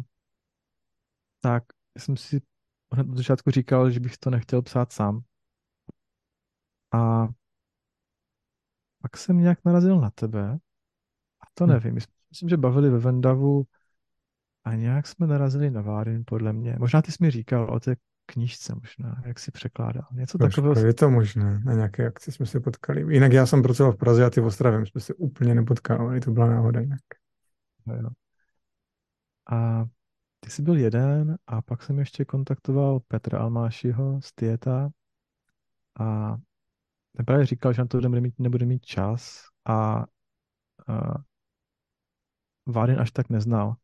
[1.40, 1.64] tak
[1.98, 2.40] jsem si
[2.92, 5.20] hned od začátku říkal, že bych to nechtěl psát sám.
[6.92, 7.28] A
[9.02, 10.59] pak jsem nějak narazil na tebe
[11.40, 11.72] a to hmm.
[11.72, 11.98] nevím.
[12.30, 13.64] Myslím, že bavili ve Vendavu
[14.64, 16.76] a nějak jsme narazili na Várin, podle mě.
[16.78, 17.96] Možná ty jsi mi říkal o té
[18.33, 20.05] knížce možná, jak si překládal.
[20.12, 20.87] Něco Trošku, takového.
[20.87, 23.14] Je to možné, na nějaké akci jsme se potkali.
[23.14, 26.31] Jinak já jsem pracoval v Praze a ty v Ostravě, jsme se úplně nepotkávali, to
[26.31, 27.01] byla náhoda jinak.
[27.87, 28.09] No, jo.
[29.51, 29.85] A
[30.40, 34.90] ty jsi byl jeden a pak jsem ještě kontaktoval Petra Almášiho z Tieta
[36.01, 36.37] a
[37.16, 40.05] ten právě říkal, že na to nebude mít, nebude mít čas a,
[40.88, 41.14] a
[42.66, 43.77] Várin až tak neznal.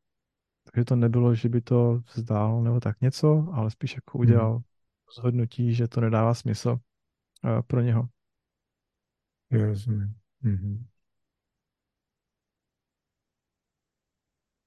[0.72, 4.26] Takže to nebylo, že by to vzdál nebo tak něco, ale spíš jako hmm.
[4.26, 4.62] udělal hmm.
[5.07, 8.09] rozhodnutí, že to nedává smysl uh, pro něho.
[9.50, 10.14] Já rozumím.
[10.44, 10.85] Mm-hmm.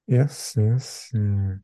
[0.07, 1.59] Jasně, jasně.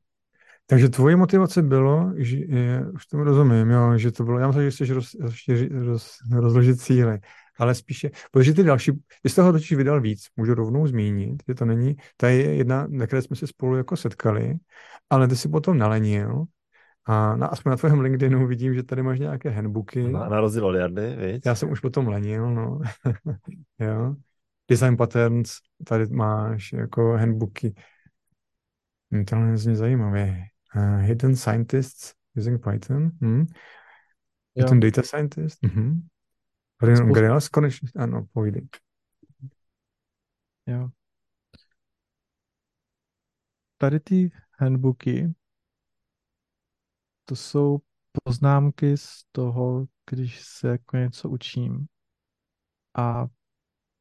[0.65, 4.63] Takže tvoje motivace bylo, že je, už tomu rozumím, jo, že to bylo, já myslím,
[4.63, 5.35] že chceš roz, roz,
[5.71, 7.19] roz, rozložit cíly,
[7.57, 8.91] ale spíše, protože ty další,
[9.21, 12.87] ty z toho totiž vydal víc, můžu rovnou zmínit, že to není, ta je jedna,
[12.89, 14.55] na které jsme se spolu jako setkali,
[15.09, 16.45] ale ty si potom nalenil
[17.05, 20.03] a na, aspoň na tvém LinkedInu vidím, že tady máš nějaké handbooky.
[20.03, 21.45] Na, na rozdíl od Jardy, víc.
[21.45, 22.79] Já jsem už potom lenil, no.
[23.79, 24.15] jo.
[24.69, 25.51] Design patterns,
[25.87, 27.73] tady máš jako handbooky.
[29.13, 30.37] Hm, to je zní zajímavé.
[30.75, 33.11] Uh, hidden scientists using Python.
[33.21, 33.45] Hm.
[34.55, 35.59] Je to data scientist.
[37.13, 38.67] Grails konečně, ano, povídej.
[40.65, 40.89] Jo.
[43.77, 45.33] Tady ty handbooky,
[47.25, 47.79] to jsou
[48.23, 51.88] poznámky z toho, když se jako něco učím.
[52.97, 53.27] A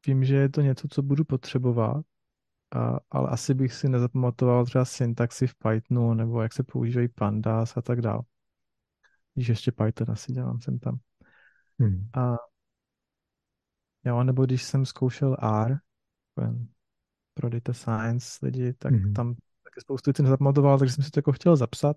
[0.06, 2.04] vím, že je to něco, co budu potřebovat,
[2.74, 7.76] a, ale asi bych si nezapamatoval třeba syntaxy v Pythonu, nebo jak se používají pandas
[7.76, 8.22] a tak dále.
[9.34, 10.98] Když ještě Python asi dělám sem tam.
[11.80, 12.08] Hmm.
[12.14, 12.36] A
[14.04, 15.78] Jo, nebo když jsem zkoušel R
[17.34, 19.12] pro data science lidi, tak mm-hmm.
[19.12, 21.96] tam taky spoustu věcí nezapamatoval, takže jsem si to jako chtěl zapsat.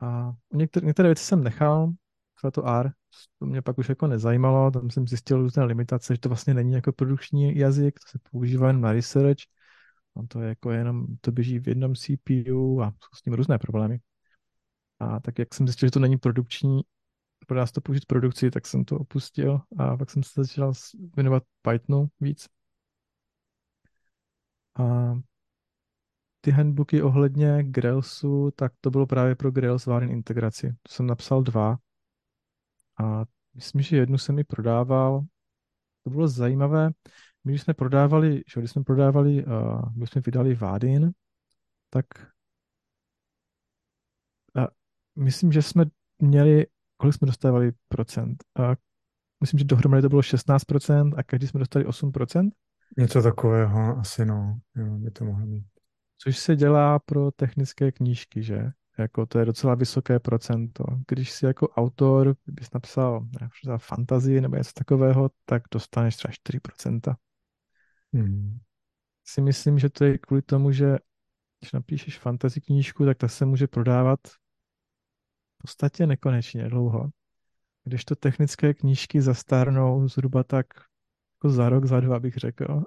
[0.00, 1.92] A některé, některé věci jsem nechal,
[2.34, 2.92] třeba to R,
[3.38, 6.72] to mě pak už jako nezajímalo, tam jsem zjistil různé limitace, že to vlastně není
[6.72, 9.40] jako produkční jazyk, to se používá jen na research,
[10.16, 13.58] a to je jako jenom, to běží v jednom CPU a jsou s tím různé
[13.58, 14.00] problémy.
[15.00, 16.80] A tak jak jsem zjistil, že to není produkční
[17.52, 20.72] pro nás to použít produkci, tak jsem to opustil a pak jsem se začal
[21.16, 22.48] věnovat Pythonu víc.
[24.78, 25.14] A
[26.40, 30.76] ty handbooky ohledně Grailsu, tak to bylo právě pro Grails Varin integraci.
[30.82, 31.76] To jsem napsal dva
[33.02, 35.20] a myslím, že jednu jsem mi prodával.
[36.04, 36.90] To bylo zajímavé.
[37.44, 41.12] My, když jsme prodávali, že když jsme prodávali, uh, když jsme vydali Vadin,
[41.90, 42.06] tak
[44.56, 44.66] uh,
[45.16, 45.84] myslím, že jsme
[46.18, 46.66] měli
[47.02, 48.44] kolik jsme dostávali procent?
[48.56, 48.74] A
[49.40, 52.50] myslím, že dohromady to bylo 16% a každý jsme dostali 8%.
[52.98, 54.60] Něco takového asi, no.
[54.76, 55.64] Jo, by to mohlo být.
[56.18, 58.70] Což se dělá pro technické knížky, že?
[58.98, 60.84] Jako to je docela vysoké procento.
[61.08, 63.26] Když si jako autor bys napsal
[63.64, 67.14] za fantazii nebo něco takového, tak dostaneš třeba 4%.
[68.12, 68.58] Hmm.
[69.24, 70.98] Si myslím, že to je kvůli tomu, že
[71.60, 74.20] když napíšeš fantasy knížku, tak ta se může prodávat
[75.62, 77.10] podstatě nekonečně dlouho.
[77.84, 80.66] Když to technické knížky zastárnou zhruba tak
[81.38, 82.84] jako za rok, za dva bych řekl.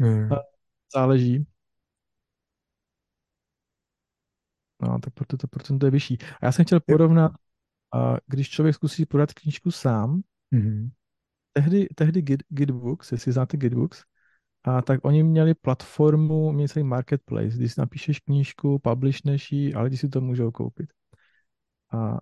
[0.00, 0.28] Hmm.
[0.94, 1.46] Záleží.
[4.82, 6.18] No, tak proto to procento je vyšší.
[6.40, 7.32] A já jsem chtěl porovnat,
[8.26, 10.22] když člověk zkusí podat knížku sám,
[10.52, 10.90] Hmm.
[11.52, 14.04] tehdy, tehdy Git, Gitbooks, jestli znáte Gitbooks,
[14.64, 19.84] a tak oni měli platformu, měli celý marketplace, když si napíšeš knížku, publishneš ji, ale
[19.84, 20.90] lidi si to můžou koupit.
[21.92, 22.18] A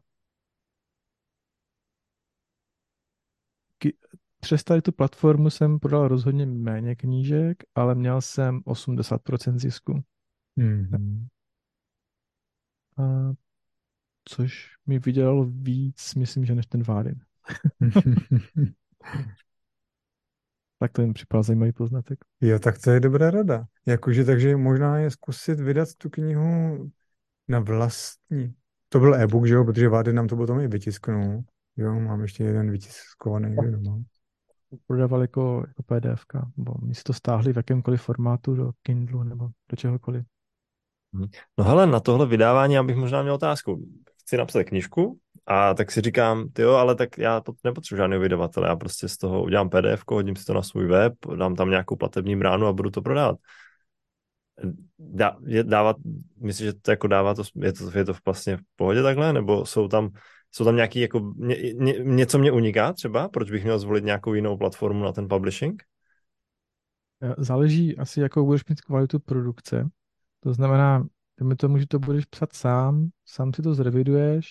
[4.40, 10.04] přes tady tu platformu jsem prodal rozhodně méně knížek, ale měl jsem 80% zisku.
[10.56, 11.26] Hmm.
[12.96, 13.32] A
[14.24, 17.20] což mi vydělalo víc, myslím, že než ten Várin.
[20.82, 22.18] Tak to jim připadal zajímavý poznatek.
[22.40, 23.66] Jo, tak to je dobrá rada.
[23.86, 26.90] Jakože, takže možná je zkusit vydat tu knihu
[27.48, 28.54] na vlastní.
[28.92, 31.42] To byl e-book, že jo, protože Vády nám to potom i vytisknul.
[31.76, 33.98] Jo, mám ještě jeden vytiskovaný někde doma.
[34.86, 36.24] Prodával jako, jako PDF,
[36.56, 40.24] nebo mi si to stáhli v jakémkoliv formátu do Kindlu nebo do čehokoliv.
[41.58, 43.86] No hele, na tohle vydávání já bych možná měl otázku.
[44.20, 48.22] Chci napsat knižku a tak si říkám, ty jo, ale tak já to nepotřebuji žádného
[48.22, 51.70] vydavatele, já prostě z toho udělám PDF, hodím si to na svůj web, dám tam
[51.70, 53.36] nějakou platební bránu a budu to prodávat.
[54.98, 55.96] Dá, je, dávat,
[56.36, 59.66] myslíš, že to jako dává to, je to, je to vlastně v pohodě takhle, nebo
[59.66, 60.10] jsou tam,
[60.50, 64.34] jsou tam nějaký, jako, ně, ně, něco mě uniká třeba, proč bych měl zvolit nějakou
[64.34, 65.82] jinou platformu na ten publishing?
[67.38, 69.88] Záleží asi, jakou budeš mít kvalitu produkce.
[70.40, 71.06] To znamená,
[71.38, 74.46] dejme tomu, že to budeš psat sám, sám si to zreviduješ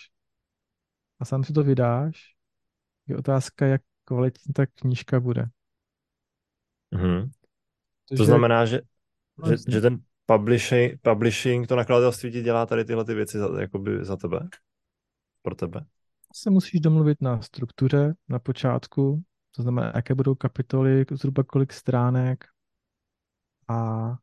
[1.19, 2.35] a sám si to vydáš.
[3.07, 5.45] Je otázka, jak kvalitní ta knížka bude.
[6.91, 7.29] Mhm.
[7.29, 8.81] To Protože- znamená, že,
[9.45, 9.73] že, jasně.
[9.73, 14.17] že ten publishing, publishing, to nakladatelství ti dělá tady tyhle ty věci za, jakoby za
[14.17, 14.39] tebe?
[15.41, 15.85] Pro tebe?
[16.33, 19.23] se musíš domluvit na struktuře na počátku,
[19.55, 22.45] to znamená, jaké budou kapitoly, zhruba kolik stránek
[23.67, 24.17] a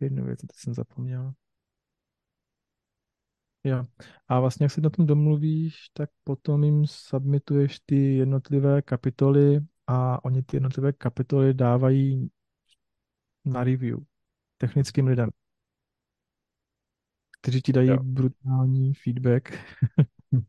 [0.00, 1.32] jednu věc, teď jsem zapomněl.
[3.64, 3.86] Jo.
[4.28, 10.24] A vlastně, jak se na tom domluvíš, tak potom jim submituješ ty jednotlivé kapitoly a
[10.24, 12.30] oni ty jednotlivé kapitoly dávají
[13.46, 13.98] na review
[14.58, 15.30] technickým lidem,
[17.40, 17.96] kteří ti dají Jo.
[18.02, 19.52] brutální feedback.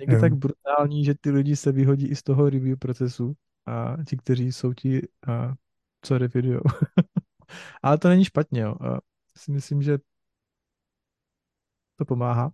[0.00, 0.20] Někdy Jo.
[0.20, 3.36] tak brutální, že ty lidi se vyhodí i z toho review procesu
[3.66, 5.54] a ti, kteří jsou ti, a,
[6.02, 6.60] co reviewujou.
[7.82, 8.74] Ale to není špatně, jo.
[8.80, 9.00] A
[9.36, 9.98] si myslím, že
[11.96, 12.52] to pomáhá.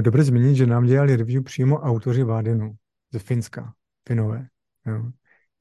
[0.00, 2.76] Dobře zmínit, že nám dělali review přímo autoři Vádenu
[3.12, 3.74] ze Finska,
[4.08, 4.48] Finové.
[4.86, 5.12] Jo.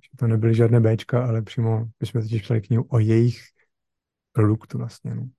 [0.04, 3.42] Že to nebyly žádné Bčka, ale přímo, my jsme totiž psali knihu o jejich
[4.32, 5.16] produktu vlastně.
[5.16, 5.30] No.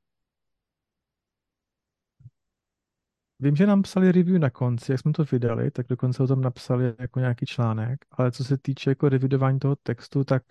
[3.40, 6.40] Vím, že nám psali review na konci, jak jsme to vydali, tak dokonce o tom
[6.40, 10.42] napsali jako nějaký článek, ale co se týče jako revidování toho textu, tak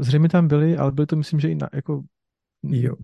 [0.00, 2.04] zřejmě tam byli, ale byly to myslím, že i na, jako
[2.62, 2.96] Jo.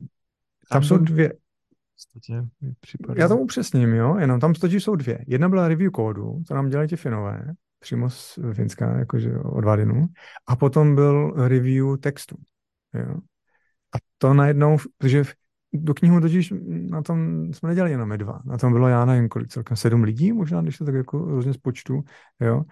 [0.69, 3.23] Tam jsou byl- dvě, v podstatě mi připadá.
[3.23, 5.25] já to upřesním, jo, jenom tam totiž jsou dvě.
[5.27, 10.07] Jedna byla review kódu, to nám dělali ti Finové, přímo z Finska, jakože od Vádenu,
[10.47, 12.37] a potom byl review textu,
[12.95, 13.15] jo.
[13.95, 15.25] A to najednou, protože
[15.73, 16.53] do knihu totiž
[16.91, 18.41] na tom jsme nedělali jenom my dva.
[18.45, 21.55] Na tom bylo, já nevím, kolik celkem, sedm lidí možná, když to tak jako různě
[21.55, 22.03] spočtu,
[22.41, 22.63] jo.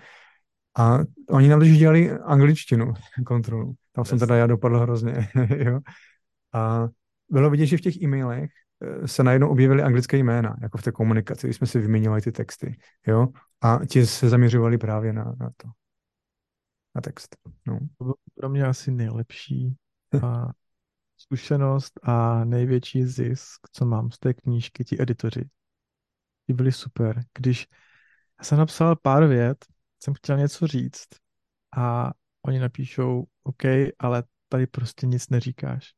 [0.79, 0.99] A
[1.31, 2.95] oni nám totiž dělali angličtinu
[3.27, 3.75] kontrolu.
[3.93, 4.27] Tam jsem Jasně.
[4.27, 5.81] teda já dopadl hrozně, jo.
[6.55, 6.89] A
[7.31, 8.51] bylo vidět, že v těch e-mailech
[9.07, 12.79] se najednou objevily anglické jména, jako v té komunikaci, když jsme si vyměňovali ty texty,
[13.07, 13.29] jo.
[13.61, 15.69] A ti se zaměřovali právě na, na to,
[16.95, 17.37] na text.
[17.67, 17.79] No.
[17.99, 19.77] To bylo pro mě asi nejlepší
[20.23, 20.49] a
[21.17, 25.49] zkušenost a největší zisk, co mám z té knížky, ti editoři.
[26.47, 27.25] Ti byli super.
[27.39, 27.67] Když
[28.39, 29.65] já jsem napsal pár vět,
[30.03, 31.09] jsem chtěl něco říct
[31.77, 32.13] a
[32.43, 33.63] oni napíšou, OK,
[33.99, 35.93] ale tady prostě nic neříkáš.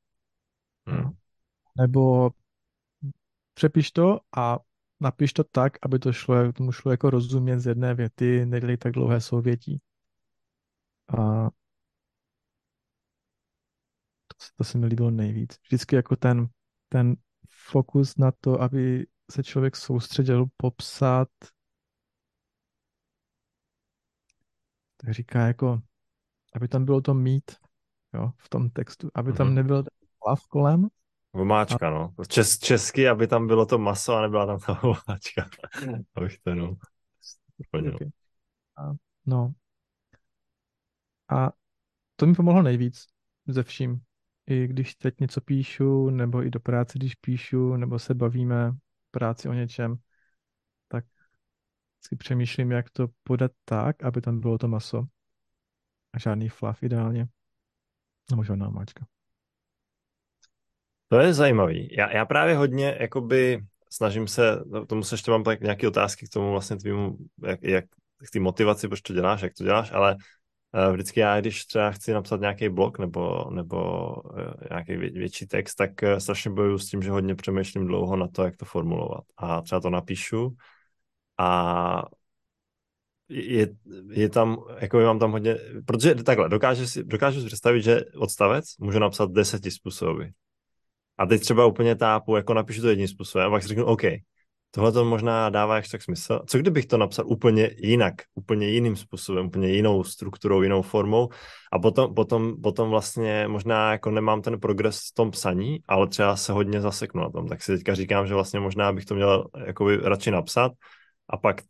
[0.89, 1.11] Hmm.
[1.79, 2.31] Nebo
[3.61, 4.59] přepiš to a
[5.01, 8.93] napiš to tak, aby to šlo, tomu šlo jako rozumět z jedné věty, nedělej tak
[8.93, 9.81] dlouhé souvětí.
[11.09, 11.51] A
[14.29, 15.59] to, se- to se mi líbilo nejvíc.
[15.63, 16.49] Vždycky jako ten,
[16.89, 17.17] ten
[17.71, 21.29] fokus na to, aby se člověk soustředil popsat,
[24.97, 25.83] tak říká jako,
[26.55, 27.51] aby tam bylo to mít,
[28.15, 29.57] jo, v tom textu, aby tam Mhm.
[29.57, 30.89] nebyl ten hlav kolem,
[31.33, 31.91] Vomáčka, a...
[31.91, 32.15] no.
[32.29, 35.49] Čes, česky, aby tam bylo to maso a nebyla tam ta vomáčka.
[36.15, 36.77] Abych to no.
[37.75, 38.11] Okay.
[38.77, 38.93] A,
[39.27, 39.53] no.
[41.31, 41.53] A
[42.17, 43.07] to mi pomohlo nejvíc
[43.47, 44.01] ze vším.
[44.47, 48.73] I když teď něco píšu, nebo i do práce, když píšu, nebo se bavíme
[49.11, 49.97] práci o něčem,
[50.89, 51.05] tak
[52.01, 55.07] si přemýšlím, jak to podat tak, aby tam bylo to maso.
[56.13, 57.29] A žádný fluff ideálně.
[58.31, 59.07] Nebo žádná máčka.
[61.11, 61.89] To je zajímavý.
[61.99, 66.33] Já, já právě hodně, jakoby, snažím se, tomu se ještě mám tak nějaké otázky k
[66.33, 67.85] tomu vlastně tvýmu, jak, jak
[68.29, 70.17] k té motivaci, proč to děláš, jak to děláš, ale
[70.87, 75.47] uh, vždycky já, když třeba chci napsat nějaký blog nebo, nebo uh, nějaký vě, větší
[75.47, 78.65] text, tak uh, strašně bojuju s tím, že hodně přemýšlím dlouho na to, jak to
[78.65, 79.25] formulovat.
[79.37, 80.57] A třeba to napíšu
[81.39, 82.03] a
[83.29, 83.69] je,
[84.11, 88.65] je tam, jako mám tam hodně, protože takhle, dokážu si, dokážu si představit, že odstavec
[88.79, 90.25] můžu napsat deseti způsoby.
[91.21, 94.03] A teď třeba úplně tápu, jako napíšu to jedním způsobem a pak si řeknu, OK,
[94.71, 96.41] tohle to možná dává ještě tak smysl.
[96.47, 101.29] Co kdybych to napsal úplně jinak, úplně jiným způsobem, úplně jinou strukturou, jinou formou
[101.73, 106.37] a potom, potom, potom vlastně možná jako nemám ten progres v tom psaní, ale třeba
[106.37, 107.49] se hodně zaseknu na tom.
[107.49, 110.73] Tak si teďka říkám, že vlastně možná bych to měl jakoby radši napsat
[111.29, 111.63] a pak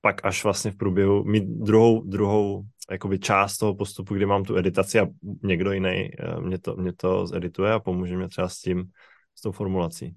[0.00, 4.56] pak až vlastně v průběhu mít druhou, druhou jakoby část toho postupu, kdy mám tu
[4.56, 5.06] editaci a
[5.42, 8.90] někdo jiný eh, mě to, mě to zedituje a pomůže mě třeba s tím,
[9.34, 10.16] s tou formulací.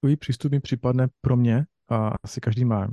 [0.00, 2.88] Tvůj přístup mi připadne pro mě, a asi každý má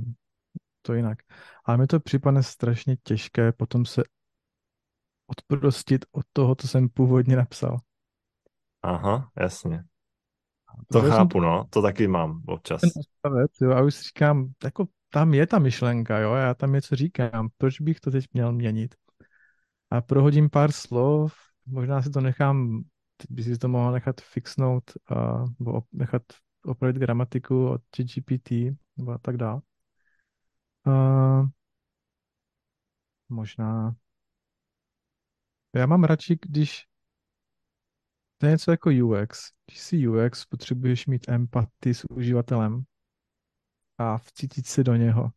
[0.82, 1.18] to jinak,
[1.64, 4.02] ale mi to připadne strašně těžké potom se
[5.26, 7.78] odprostit od toho, co jsem původně napsal.
[8.82, 9.84] Aha, jasně.
[10.92, 12.80] To Protože chápu, no, to taky mám občas.
[12.80, 16.72] Ten odstavec, jo, a už si říkám, jako tam je ta myšlenka, jo, já tam
[16.72, 18.94] něco říkám, proč bych to teď měl měnit?
[19.90, 21.34] A prohodím pár slov,
[21.66, 22.82] možná si to nechám,
[23.16, 26.22] teď by si to mohl nechat fixnout, uh, nebo nechat
[26.64, 28.50] opravit gramatiku od GPT,
[28.96, 29.60] nebo a tak dále.
[30.86, 31.46] Uh,
[33.28, 33.94] možná.
[35.74, 36.86] Já mám radši, když
[38.38, 39.50] to je něco jako UX.
[39.66, 42.84] Když si UX, potřebuješ mít empatii s uživatelem
[43.98, 45.32] a vcítit se do něho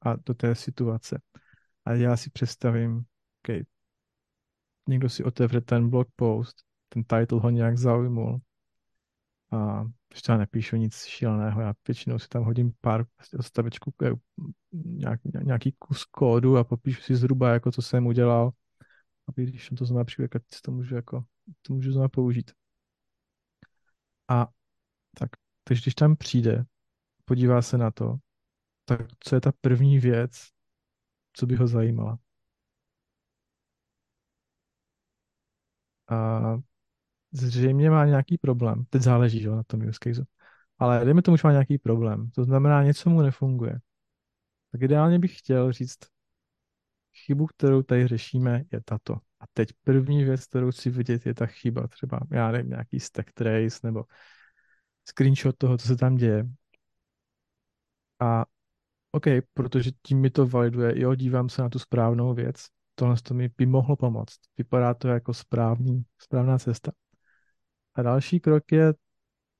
[0.00, 1.20] a do té situace.
[1.84, 3.66] A já si představím, OK,
[4.88, 6.56] někdo si otevře ten blog post,
[6.88, 8.40] ten title ho nějak zaujmul
[9.52, 9.84] a
[10.28, 13.04] já nepíšu nic šíleného, já většinou si tam hodím pár
[13.38, 14.10] odstavečků, eh,
[14.72, 18.50] nějak, nějaký kus kódu a popíšu si zhruba, jako co jsem udělal,
[19.28, 21.24] aby když to znamená tak si to můžu jako
[21.62, 22.50] to můžu znovu použít.
[24.28, 24.48] A
[25.18, 25.30] tak,
[25.64, 26.64] takže když tam přijde,
[27.24, 28.16] podívá se na to,
[28.84, 30.48] tak co je ta první věc,
[31.32, 32.18] co by ho zajímala?
[36.10, 36.40] A
[37.32, 38.84] zřejmě má nějaký problém.
[38.90, 40.24] Teď záleží že, na tom use case.
[40.78, 42.30] Ale dejme tomu, že má nějaký problém.
[42.30, 43.80] To znamená, něco mu nefunguje.
[44.72, 45.98] Tak ideálně bych chtěl říct,
[47.24, 49.16] chybu, kterou tady řešíme, je tato.
[49.40, 51.88] A teď první věc, kterou chci vidět, je ta chyba.
[51.88, 54.04] Třeba, já nevím, nějaký stack trace nebo
[55.08, 56.48] screenshot toho, co se tam děje.
[58.20, 58.44] A
[59.12, 59.24] OK,
[59.54, 62.66] protože tím mi to validuje, jo, dívám se na tu správnou věc.
[62.94, 64.38] Tohle to mi by mohlo pomoct.
[64.58, 66.92] Vypadá to jako správný, správná cesta.
[67.94, 68.94] A další krok je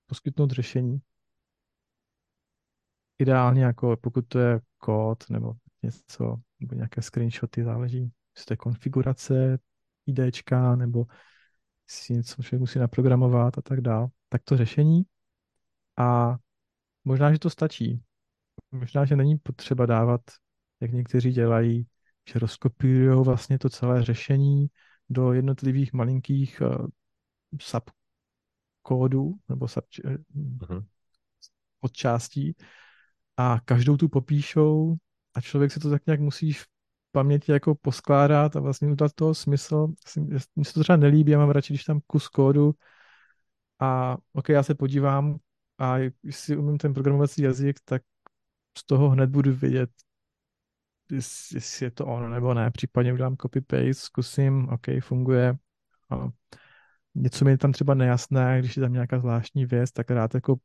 [0.06, 0.98] poskytnout řešení.
[3.18, 8.12] Ideálně jako pokud to je kód nebo něco, nebo nějaké screenshoty, záleží,
[8.44, 9.58] to je konfigurace,
[10.06, 11.06] IDčka, nebo
[11.86, 15.02] si něco člověk musí naprogramovat a tak dál, tak to řešení.
[15.98, 16.36] A
[17.04, 18.02] možná, že to stačí.
[18.70, 20.20] Možná, že není potřeba dávat,
[20.80, 21.86] jak někteří dělají,
[22.28, 24.66] že rozkopírují vlastně to celé řešení
[25.10, 26.86] do jednotlivých malinkých uh,
[27.60, 30.84] subkódů nebo sub, uh-huh.
[31.80, 32.56] podčástí
[33.36, 34.96] a každou tu popíšou
[35.34, 36.66] a člověk si to tak nějak musí v
[37.18, 39.88] paměti jako poskládat a vlastně udělat toho smysl.
[40.16, 42.74] Mně se to třeba nelíbí, já mám radši, když tam kus kódu
[43.80, 45.38] a ok, já se podívám
[45.78, 48.02] a jestli umím ten programovací jazyk, tak
[48.78, 49.90] z toho hned budu vědět,
[51.54, 52.70] jestli je to ono nebo ne.
[52.70, 55.56] Případně udělám copy-paste, zkusím, ok, funguje.
[56.10, 56.28] A
[57.14, 60.56] něco mi je tam třeba nejasné, když je tam nějaká zvláštní věc, tak rád jako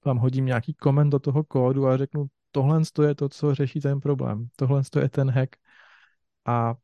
[0.00, 4.00] tam hodím nějaký koment do toho kódu a řeknu, tohle je to, co řeší ten
[4.00, 4.48] problém.
[4.56, 5.56] Tohle je ten hack.
[6.46, 6.74] A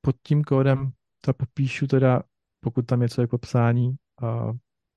[0.00, 2.22] pod tím kódem to popíšu teda,
[2.60, 4.52] pokud tam je co jako psání, a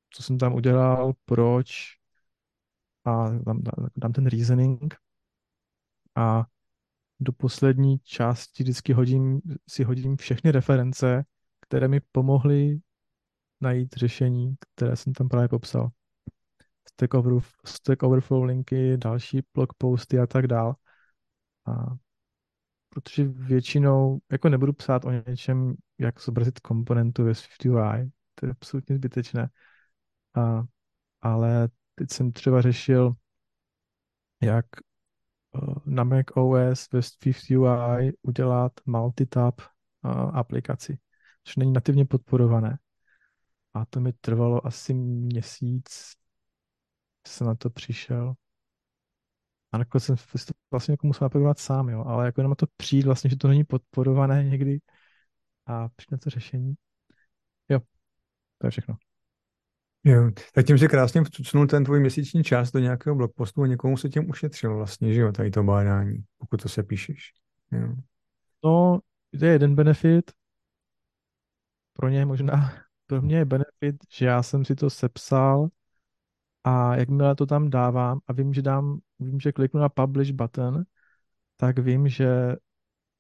[0.10, 2.00] co jsem tam udělal, proč
[3.06, 3.62] a dám,
[3.96, 4.96] dám ten reasoning
[6.16, 6.46] a
[7.20, 11.26] do poslední části vždycky hodím, si hodím všechny reference,
[11.62, 12.80] které mi pomohly
[13.62, 15.90] najít řešení, které jsem tam právě popsal.
[16.90, 17.34] Stack, over,
[17.66, 20.76] Stack Overflow linky, další blog posty a tak dál.
[21.68, 21.86] A
[22.90, 28.12] protože většinou jako nebudu psát o něčem, jak zobrazit komponentu ve Swift UI.
[28.36, 29.50] To je absolutně zbytečné.
[30.36, 30.64] A,
[31.22, 33.14] ale teď jsem třeba řešil,
[34.42, 34.66] jak
[35.56, 39.62] eh, na Mac OS ve Swift UI udělat multitab
[40.04, 40.98] uh, aplikaci,
[41.44, 42.78] což není nativně podporované.
[43.74, 46.14] A to mi trvalo asi měsíc,
[47.28, 48.34] jsem na to přišel.
[49.72, 53.06] A nakonec jsem to vlastně jako musel aplikovat sám, jo, ale jako jenom to přijít
[53.06, 54.80] vlastně, že to není podporované někdy
[55.66, 56.74] a přijde to řešení.
[57.70, 57.80] Jo,
[58.58, 58.98] to je všechno.
[60.04, 63.98] Jo, tak tím, že krásně vcucnul ten tvůj měsíční čas do nějakého blogpostu a někomu
[63.98, 67.32] se tím ušetřil vlastně, že jo, tady to bádání, pokud to se píšeš.
[67.72, 67.96] Jo.
[68.64, 69.00] No,
[69.40, 70.32] to je jeden benefit.
[71.94, 72.74] Pro ně možná,
[73.06, 75.68] pro mě je benefit, že já jsem si to sepsal
[76.64, 80.84] a jakmile to tam dávám a vím, že dám, vím, že kliknu na publish button,
[81.58, 82.56] tak vím, že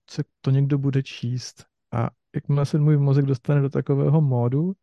[0.09, 1.65] se to někdo bude číst.
[1.91, 4.75] A jakmile se můj mozek dostane do takového módu,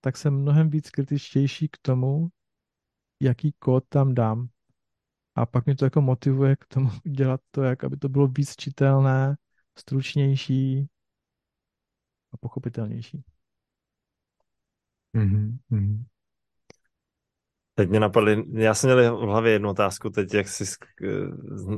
[0.00, 2.28] tak jsem mnohem víc kritičtější k tomu,
[3.20, 4.48] jaký kód tam dám.
[5.34, 8.56] A pak mě to jako motivuje k tomu dělat to, jak aby to bylo víc
[8.56, 9.36] čitelné,
[9.78, 10.88] stručnější
[12.32, 13.24] a pochopitelnější.
[15.14, 16.04] Mm-hmm.
[17.80, 20.64] Teď mě napadly, já jsem měl v hlavě jednu otázku, teď jak jsi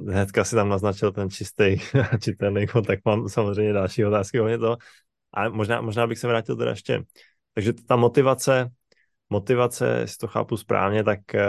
[0.08, 1.76] hnedka si tam naznačil ten čistý
[2.20, 4.76] čitelný tak mám samozřejmě další otázky o to.
[5.34, 7.02] A možná, možná bych se vrátil teda ještě.
[7.54, 8.70] Takže ta motivace,
[9.30, 11.46] motivace, jestli to chápu správně, tak eh,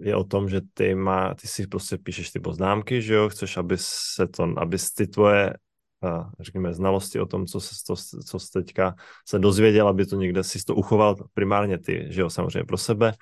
[0.00, 3.56] je o tom, že ty, má, ty si prostě píšeš ty poznámky, že jo, chceš,
[3.56, 5.54] aby se to, aby ty tvoje
[6.04, 7.94] eh, řekněme, znalosti o tom, co se to,
[8.26, 8.94] co jsi teďka
[9.28, 13.12] se dozvěděl, aby to někde si to uchoval primárně ty, že jo, samozřejmě pro sebe,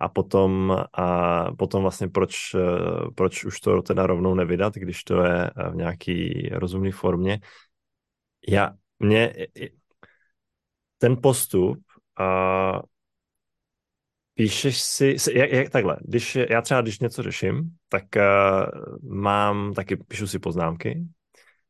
[0.00, 5.22] a potom, a potom vlastně proč, eh, proč už to teda rovnou nevydat, když to
[5.22, 7.40] je v nějaký rozumné formě.
[8.48, 9.34] Já, mě,
[10.98, 11.78] ten postup
[12.18, 12.82] a
[14.34, 19.96] píšeš si, jak, jak takhle, když, já třeba když něco řeším, tak uh, mám, taky
[19.96, 21.04] píšu si poznámky.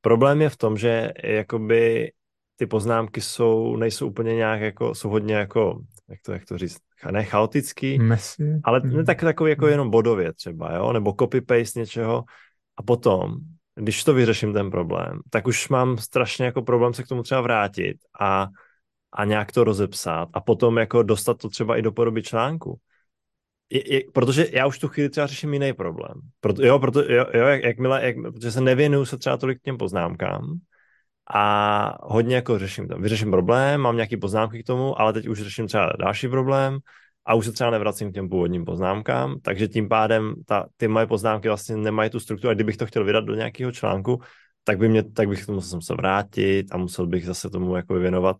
[0.00, 2.12] Problém je v tom, že jakoby
[2.56, 6.78] ty poznámky jsou, nejsou úplně nějak jako, jsou hodně jako, jak to, jak to říct,
[7.10, 8.60] ne chaotický, Messy.
[8.64, 12.24] ale ne tak, takový jako jenom bodově třeba, jo, nebo copy-paste něčeho
[12.76, 13.36] a potom,
[13.74, 17.40] když to vyřeším ten problém, tak už mám strašně jako problém se k tomu třeba
[17.40, 18.48] vrátit a
[19.12, 22.78] a nějak to rozepsat a potom jako dostat to třeba i do podoby článku.
[23.70, 26.14] Je, je, protože já už tu chvíli třeba řeším jiný problém.
[26.40, 29.62] Proto, jo, proto, jo, jo jak, jakmile, jak, protože se nevěnuju se třeba tolik k
[29.62, 30.58] těm poznámkám
[31.34, 32.98] a hodně jako řeším to.
[32.98, 36.78] Vyřeším problém, mám nějaký poznámky k tomu, ale teď už řeším třeba další problém
[37.26, 41.06] a už se třeba nevracím k těm původním poznámkám, takže tím pádem ta, ty moje
[41.06, 42.50] poznámky vlastně nemají tu strukturu.
[42.50, 44.20] A kdybych to chtěl vydat do nějakého článku,
[44.64, 47.94] tak, by mě, tak bych k tomu musel vrátit a musel bych zase tomu jako
[47.94, 48.36] věnovat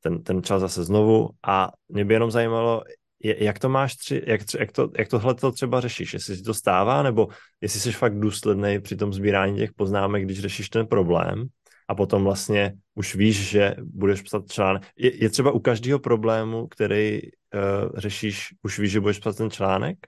[0.00, 1.28] ten, ten čas zase znovu.
[1.46, 2.82] A mě by jenom zajímalo,
[3.22, 6.54] jak to máš, tři, jak, jak, to, jak tohle to třeba řešíš, jestli si to
[6.54, 7.28] stává, nebo
[7.60, 11.48] jestli jsi fakt důsledný při tom sbírání těch poznámek, když řešíš ten problém
[11.92, 14.82] a potom vlastně už víš, že budeš psat článek.
[14.96, 19.50] Je, je třeba u každého problému, který uh, řešíš, už víš, že budeš psat ten
[19.50, 19.98] článek?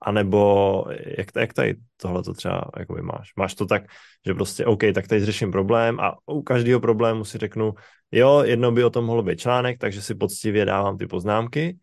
[0.00, 0.84] A nebo
[1.18, 3.36] jak, jak tady tohle to třeba jakoby máš?
[3.36, 3.82] Máš to tak,
[4.26, 7.74] že prostě OK, tak tady řeším problém a u každého problému si řeknu,
[8.12, 11.76] jo, jednou by o tom mohlo být článek, takže si poctivě dávám ty poznámky,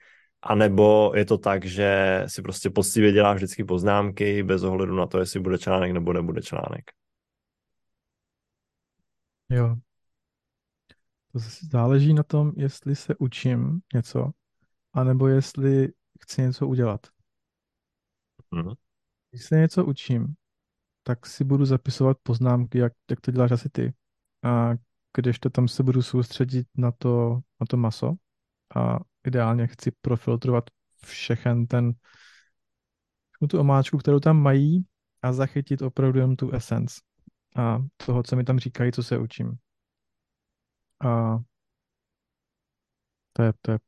[0.44, 5.06] a nebo je to tak, že si prostě poctivě děláš vždycky poznámky bez ohledu na
[5.06, 7.03] to, jestli bude článek nebo nebude článek.
[9.54, 9.76] Jo.
[11.32, 11.40] To
[11.72, 14.32] záleží na tom, jestli se učím něco,
[14.94, 17.08] anebo jestli chci něco udělat.
[18.54, 18.76] Mm-hmm.
[19.30, 20.36] Když se něco učím,
[21.04, 23.94] tak si budu zapisovat poznámky, jak, jak to děláš asi ty.
[24.44, 24.74] A
[25.18, 28.14] když to tam se budu soustředit na to, na to maso
[28.76, 30.70] a ideálně chci profiltrovat
[31.06, 31.94] všechen ten
[33.48, 34.86] tu omáčku, kterou tam mají
[35.22, 37.02] a zachytit opravdu jen tu essence
[37.56, 39.58] a toho, co mi tam říkají, co se učím.
[41.00, 41.38] A
[43.34, 43.80] to je, to je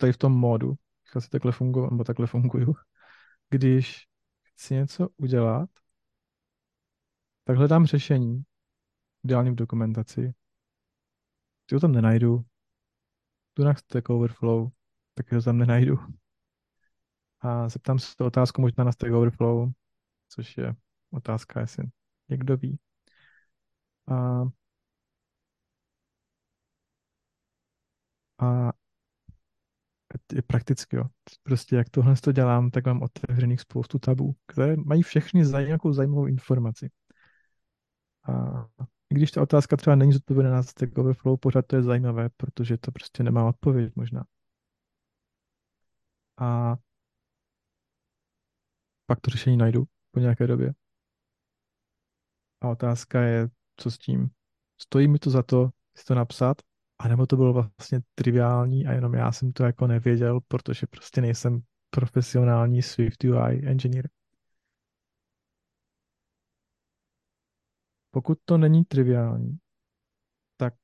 [0.00, 0.74] tady v tom módu,
[1.16, 2.74] asi takhle funguji, nebo takhle funguju
[3.50, 4.08] když
[4.42, 5.70] chci něco udělat,
[7.44, 8.44] tak hledám řešení,
[9.24, 10.20] ideálně v dokumentaci.
[10.20, 12.44] Když ho tam nenajdu,
[13.56, 14.70] jdu na Stack Overflow,
[15.14, 15.96] tak ho tam nenajdu.
[17.40, 19.70] A zeptám se otázku možná na Stack Overflow,
[20.28, 20.74] což je
[21.10, 21.84] otázka, jestli
[22.28, 22.78] někdo ví.
[24.06, 24.44] A,
[28.38, 28.72] a
[30.46, 31.04] prakticky, jo.
[31.42, 36.26] Prostě jak tohle to dělám, tak mám otevřených spoustu tabů, které mají všechny nějakou zajímavou
[36.26, 36.90] informaci.
[38.22, 38.66] A
[39.10, 42.78] i když ta otázka třeba není zodpovědná na Stack Overflow, pořád to je zajímavé, protože
[42.78, 44.24] to prostě nemá odpověď možná.
[46.38, 46.76] A
[49.06, 50.74] pak to řešení najdu po nějaké době.
[52.60, 54.30] A otázka je, co s tím.
[54.80, 56.62] Stojí mi to za to si to napsat,
[56.98, 61.60] anebo to bylo vlastně triviální a jenom já jsem to jako nevěděl, protože prostě nejsem
[61.90, 64.08] profesionální Swift UI engineer.
[68.10, 69.58] Pokud to není triviální,
[70.56, 70.74] tak,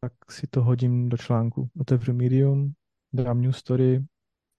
[0.00, 1.70] tak si to hodím do článku.
[1.80, 2.74] Otevřu Medium,
[3.12, 4.04] dám new story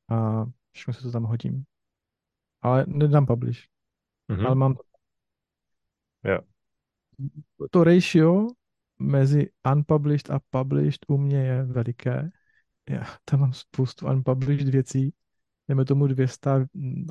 [0.09, 1.63] a všechno se to tam hodím.
[2.61, 3.59] Ale nedám publish.
[4.31, 4.45] Mm-hmm.
[4.45, 4.86] Ale mám to.
[6.27, 6.43] Yeah.
[7.71, 8.47] To ratio
[8.99, 12.29] mezi unpublished a published u mě je veliké.
[12.89, 15.13] Já tam mám spoustu unpublished věcí.
[15.67, 16.49] Jdeme tomu 200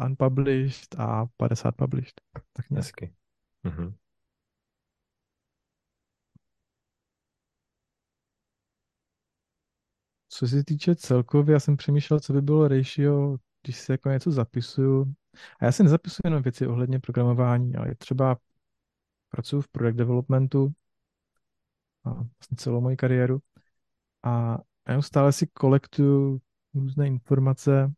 [0.07, 2.21] unpublished a 50 published.
[2.53, 2.85] Tak nějak.
[2.85, 3.15] Hezky.
[3.65, 3.95] Mm-hmm.
[10.29, 14.31] Co se týče celkově, já jsem přemýšlel, co by bylo ratio, když si jako něco
[14.31, 15.15] zapisuju.
[15.61, 18.37] A já si nezapisuju jenom věci ohledně programování, ale třeba
[19.37, 20.73] pracuji v product developmentu
[22.05, 23.41] a vlastně celou moji kariéru.
[24.23, 24.59] A
[24.89, 26.41] já stále si kolektuju
[26.75, 27.93] různé informace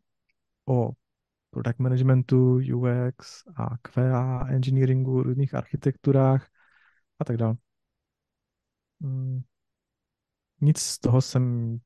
[0.65, 0.91] o
[1.49, 6.49] product managementu, UX a QA, engineeringu, různých architekturách
[7.19, 7.55] a tak dále.
[9.01, 9.41] Hmm.
[10.61, 11.77] Nic z toho jsem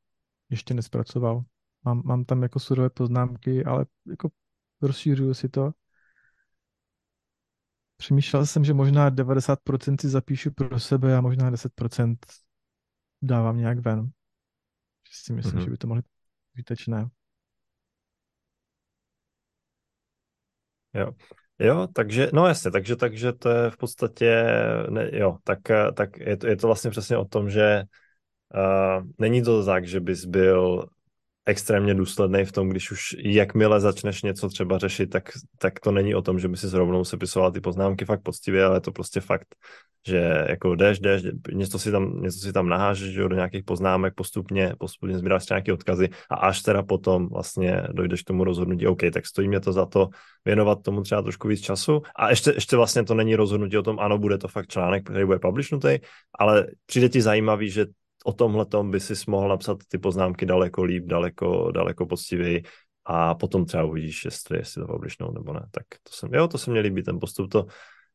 [0.49, 1.43] ještě nespracoval.
[1.85, 4.29] Mám, mám tam jako surové poznámky, ale jako
[4.81, 5.71] rozšířuju si to.
[7.97, 12.15] Přemýšlel jsem, že možná 90% si zapíšu pro sebe a možná 10%
[13.21, 14.05] dávám nějak ven.
[15.09, 15.63] Že si myslím, mm-hmm.
[15.63, 16.07] že by to mohlo být
[16.55, 17.09] výtečné.
[20.93, 21.11] Jo.
[21.59, 24.45] Jo, takže, no jasně, takže, takže to je v podstatě,
[24.89, 25.59] ne, jo, tak,
[25.93, 27.83] tak je, to, je to vlastně přesně o tom, že
[28.55, 30.85] uh, není to tak, že bys byl
[31.45, 36.15] extrémně důsledný v tom, když už jakmile začneš něco třeba řešit, tak, tak to není
[36.15, 39.19] o tom, že by si rovnou sepisoval ty poznámky fakt poctivě, ale je to prostě
[39.19, 39.47] fakt,
[40.07, 41.21] že jako jdeš, jdeš,
[41.53, 46.09] něco si tam, něco si tam nahážeš do nějakých poznámek postupně, postupně sbíráš nějaké odkazy
[46.29, 49.85] a až teda potom vlastně dojdeš k tomu rozhodnutí, OK, tak stojí mě to za
[49.85, 50.09] to
[50.45, 52.01] věnovat tomu třeba trošku víc času.
[52.15, 55.25] A ještě, ještě vlastně to není rozhodnutí o tom, ano, bude to fakt článek, který
[55.25, 55.99] bude publishnutý,
[56.39, 57.85] ale přijde ti zajímavý, že
[58.23, 62.63] o tomhle by si mohl napsat ty poznámky daleko líp, daleko, daleko poctivěji
[63.05, 65.65] a potom třeba uvidíš, jestli, jestli to publishnou nebo ne.
[65.71, 67.65] Tak to jsem, jo, to se mě líbí, ten postup, to,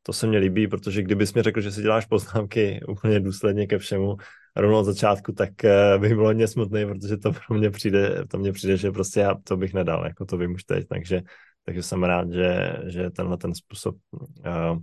[0.02, 3.78] to se mě líbí, protože kdybys mi řekl, že si děláš poznámky úplně důsledně ke
[3.78, 4.16] všemu
[4.56, 8.38] rovnou od začátku, tak eh, by bylo hodně smutný, protože to pro mě přijde, to
[8.38, 11.22] mě přijde, že prostě já to bych nedal, jako to vím už teď, takže,
[11.64, 14.78] takže jsem rád, že, že tenhle ten způsob uh,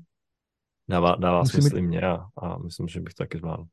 [0.90, 1.82] dává, dává smysl mít...
[1.82, 3.64] mě a, a myslím, že bych to taky zvládl.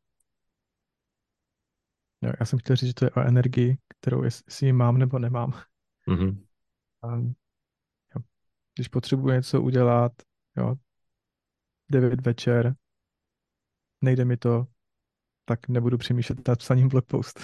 [2.23, 5.19] Jo, já jsem chtěl říct, že to je o energii, kterou jestli ji mám nebo
[5.19, 5.63] nemám.
[6.09, 6.47] Mm-hmm.
[7.03, 8.23] A, jo,
[8.75, 10.13] když potřebuji něco udělat,
[10.57, 10.75] jo,
[11.91, 12.75] 9 večer,
[14.01, 14.67] nejde mi to,
[15.45, 17.41] tak nebudu přemýšlet nad psaním blogpost.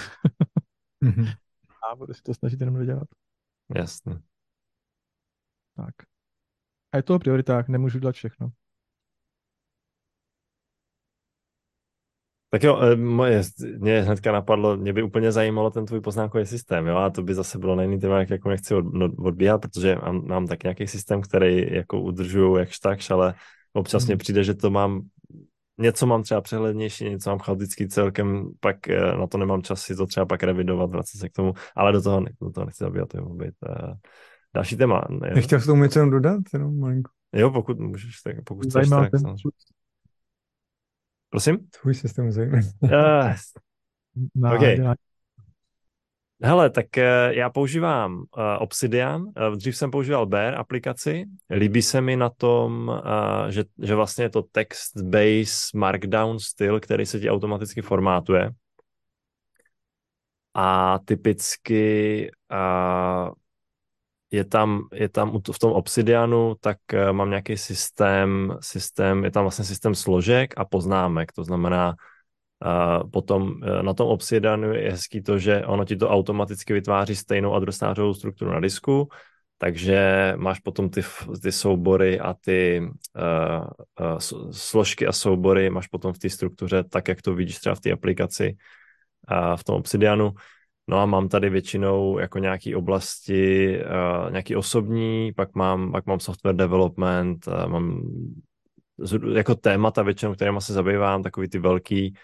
[1.04, 1.36] mm-hmm.
[1.92, 3.08] A budu si to snažit jenom dodělat.
[3.76, 4.20] Jasně.
[5.76, 5.94] Tak.
[6.92, 8.52] A je to o prioritách, nemůžu dělat všechno.
[12.50, 13.42] Tak jo, eh, moje,
[13.78, 17.34] mě hnedka napadlo, mě by úplně zajímalo ten tvůj poznámkový systém, jo, a to by
[17.34, 20.62] zase bylo na jiný téma, jak jako nechci od, no, odbíhat, protože mám, mám tak
[20.62, 23.34] nějaký systém, který jako udržuju jakž takž, ale
[23.72, 24.18] občas hmm.
[24.18, 25.00] přijde, že to mám,
[25.78, 29.96] něco mám třeba přehlednější, něco mám chaotický celkem, pak eh, na to nemám čas si
[29.96, 33.08] to třeba pak revidovat, vracet se k tomu, ale do toho, do toho nechci zabíhat,
[33.08, 33.94] to být uh,
[34.54, 35.04] další téma.
[35.34, 37.10] Nechtěl jsem tomu něco dodat, jenom malinko.
[37.32, 39.22] Jo, pokud můžeš, tak pokud chceš, tak, ten,
[41.30, 41.58] Prosím?
[41.80, 42.62] Tvůj systém zajímavý.
[42.82, 42.90] Uh,
[44.54, 44.78] okay.
[46.42, 48.24] Hele, tak uh, já používám uh,
[48.58, 49.24] Obsidian,
[49.56, 53.02] dřív jsem používal Bear aplikaci, líbí se mi na tom,
[53.48, 58.50] že, že vlastně je to text-based markdown styl, který se ti automaticky formátuje.
[60.54, 62.30] A typicky
[64.30, 69.44] je tam, je tam v tom Obsidianu, tak eh, mám nějaký systém, systém, je tam
[69.44, 71.94] vlastně systém složek a poznámek, to znamená,
[72.64, 77.16] uh, potom uh, na tom Obsidianu je hezký to, že ono ti to automaticky vytváří
[77.16, 79.08] stejnou adresářovou strukturu na disku,
[79.58, 81.00] takže máš potom ty,
[81.42, 83.66] ty soubory a ty uh,
[84.00, 84.18] uh,
[84.50, 87.92] složky a soubory máš potom v té struktuře tak, jak to vidíš třeba v té
[87.92, 88.56] aplikaci
[89.30, 90.34] uh, v tom Obsidianu
[90.88, 96.20] No a mám tady většinou jako nějaký oblasti, uh, nějaký osobní, pak mám, pak mám
[96.20, 98.02] software development, uh, mám
[99.34, 102.14] jako témata většinou, kterým se zabývám, takový ty velký,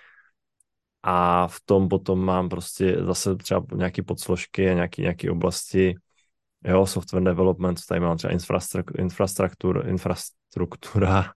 [1.07, 5.95] a v tom potom mám prostě zase třeba nějaké podsložky a nějaké, nějaké oblasti,
[6.65, 8.33] jo, software development, tady mám třeba
[8.99, 11.33] infrastruktura, infrastruktura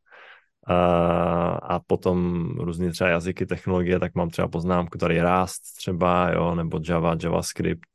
[0.68, 6.80] a, potom různé třeba jazyky, technologie, tak mám třeba poznámku tady Rust třeba, jo, nebo
[6.88, 7.86] Java, JavaScript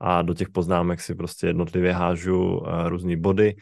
[0.00, 3.54] a do těch poznámek si prostě jednotlivě hážu různé body,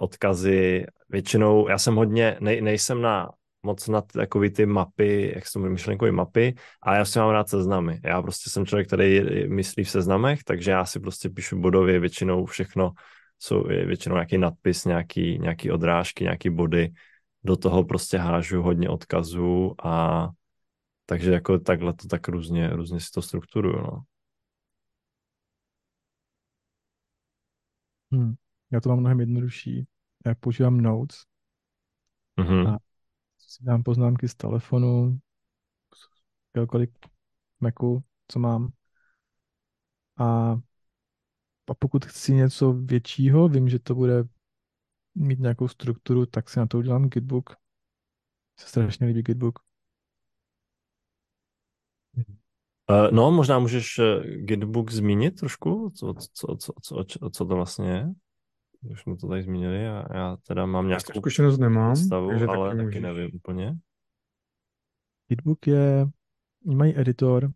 [0.00, 0.86] odkazy.
[1.08, 3.28] Většinou, já jsem hodně, nej, nejsem na
[3.62, 8.00] moc na takový ty mapy, jak jsou myšlenkové mapy, a já si mám rád seznamy.
[8.04, 12.46] Já prostě jsem člověk, který myslí v seznamech, takže já si prostě píšu bodově většinou
[12.46, 12.92] všechno,
[13.38, 16.90] jsou většinou nějaký nadpis, nějaký, nějaký odrážky, nějaký body,
[17.46, 20.28] do toho prostě hážu hodně odkazů a
[21.06, 24.02] takže jako takhle to tak různě, různě si to strukturuju, no.
[28.12, 28.34] Hmm.
[28.70, 29.86] Já to mám mnohem jednodušší.
[30.26, 31.16] Já používám Notes
[32.38, 32.74] mm-hmm.
[32.74, 32.78] a
[33.38, 35.18] si dám poznámky z telefonu,
[36.46, 36.90] jakéhokoliv
[37.60, 38.72] Macu, co mám.
[40.16, 40.50] A,
[41.66, 44.24] a pokud chci něco většího, vím, že to bude
[45.16, 47.56] mít nějakou strukturu, tak si na to udělám Gitbook.
[48.58, 49.58] Se strašně líbí Gitbook.
[52.90, 57.54] Uh, no, možná můžeš uh, Gitbook zmínit trošku, co, co, co, co, co, co to
[57.54, 58.12] vlastně je?
[58.90, 62.76] Už jsme to tady zmínili a já teda mám nějakou zkušenost nemám, představu, takže ale
[62.76, 63.78] taky, taky nevím úplně.
[65.28, 66.08] Gitbook je,
[66.64, 67.52] mají editor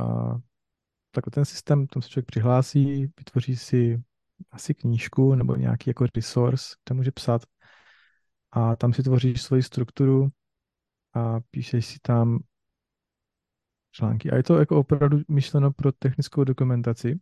[0.00, 0.34] a
[1.10, 4.02] tak ten systém, tam se člověk přihlásí, vytvoří si
[4.50, 7.42] asi knížku nebo nějaký jako resource, kde může psát
[8.52, 10.28] a tam si tvoříš svoji strukturu
[11.14, 12.38] a píšeš si tam
[13.90, 14.30] články.
[14.30, 17.20] A je to jako opravdu myšleno pro technickou dokumentaci.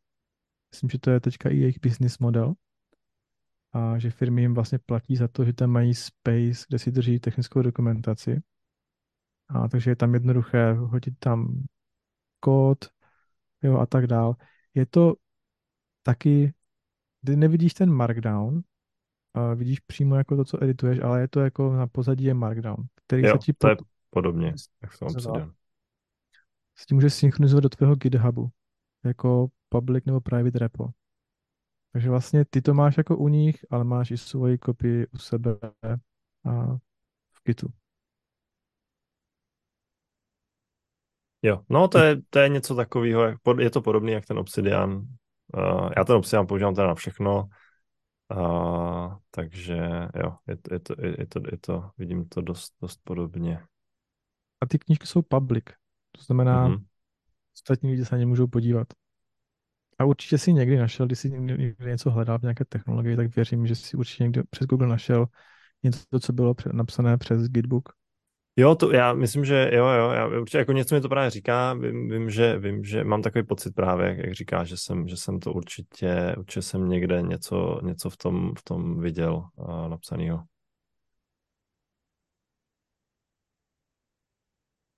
[0.71, 2.55] Myslím, že to je teďka i jejich business model.
[3.73, 7.21] A že firmy jim vlastně platí za to, že tam mají space, kde si drží
[7.21, 8.43] technickou dokumentaci.
[9.49, 11.64] A takže je tam jednoduché hodit tam
[12.41, 12.85] kód
[13.62, 14.37] jo, a tak dál.
[14.75, 15.14] Je to
[16.03, 16.55] taky,
[17.27, 18.62] kdy nevidíš ten markdown,
[19.35, 22.77] a vidíš přímo jako to, co edituješ, ale je to jako na pozadí je markdown,
[23.07, 25.33] který Jo, se ti to je pot- podobně, jak v tom Zadal.
[25.33, 25.55] Obsidian.
[26.79, 28.51] s tím můžeš synchronizovat do tvého GitHubu,
[29.05, 30.89] jako public nebo private repo.
[31.93, 35.59] Takže vlastně ty to máš jako u nich, ale máš i svoji kopii u sebe
[36.45, 36.77] a
[37.33, 37.68] v Gitu.
[41.43, 45.07] Jo, no to je, to je něco takového, pod- je to podobné jak ten Obsidian.
[45.55, 47.49] Uh, já ten Obsidian používám teda na všechno,
[48.37, 49.77] uh, takže
[50.23, 53.61] jo, je to, je to, je, to, je to, vidím to dost, dost podobně.
[54.61, 55.65] A ty knížky jsou public,
[56.13, 56.85] to znamená, Mhm.
[57.55, 58.89] ostatní lidi se na ně můžou podívat.
[59.99, 63.67] A určitě si někdy našel, když jsi někdy něco hledal v nějaké technologii, tak věřím,
[63.67, 65.27] že si určitě někdy přes Google našel
[65.83, 67.89] něco, co bylo napsané přes Gitbook.
[68.59, 71.75] Jo, to já myslím, že jo, jo, já určitě jako něco mi to právě říká,
[71.75, 75.41] vím, vím, že, vím, že mám takový pocit právě, jak, říká, že jsem, že jsem
[75.41, 80.45] to určitě, určitě jsem někde něco, něco v tom, v tom viděl uh, napsanýho.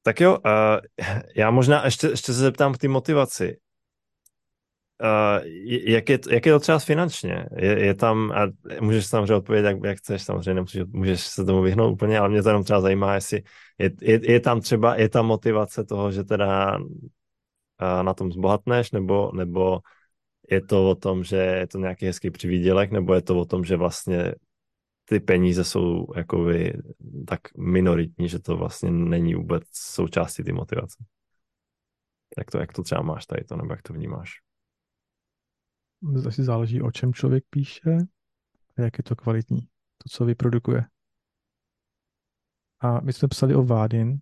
[0.02, 1.04] Tak jo, uh,
[1.36, 3.58] já možná ještě, ještě se zeptám k té motivaci.
[5.02, 7.46] Uh, jak, je, jak je to třeba finančně?
[7.56, 8.48] Je, je tam, a
[8.80, 12.42] můžeš samozřejmě odpovědět, jak, jak chceš, samozřejmě nemusíš, můžeš se tomu vyhnout úplně, ale mě
[12.42, 13.42] to jenom třeba zajímá, jestli
[13.78, 18.90] je, je, je tam třeba, je tam motivace toho, že teda uh, na tom zbohatneš,
[18.90, 19.80] nebo, nebo
[20.50, 23.64] je to o tom, že je to nějaký hezký přivídělek, nebo je to o tom,
[23.64, 24.34] že vlastně
[25.04, 26.72] ty peníze jsou jakoby
[27.26, 31.04] tak minoritní, že to vlastně není vůbec součástí ty motivace.
[32.38, 34.47] Jak to, jak to třeba máš tady to, nebo jak to vnímáš?
[36.26, 37.96] Asi záleží, o čem člověk píše
[38.76, 39.60] a jak je to kvalitní,
[39.98, 40.84] to, co vyprodukuje.
[42.80, 44.18] A my jsme psali o Vádin,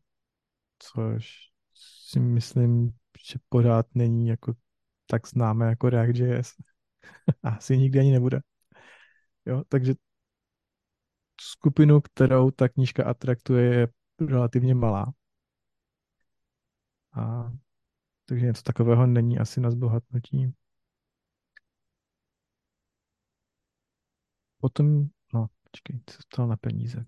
[0.79, 2.93] což si myslím,
[3.29, 4.55] že pořád není jako
[5.07, 6.55] tak známé jako React.js.
[7.43, 8.41] Asi nikdy ani nebude.
[9.47, 9.95] Jo, takže
[11.41, 13.89] skupinu, kterou ta knížka atraktuje, je
[14.27, 15.13] relativně malá.
[17.13, 17.53] A
[18.27, 20.55] takže něco takového není asi na zbohatnutí.
[24.67, 27.07] Potom, no, počkej, co stalo na peníze.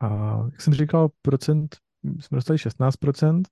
[0.00, 1.76] A jak jsem říkal, procent,
[2.20, 3.42] jsme dostali 16%,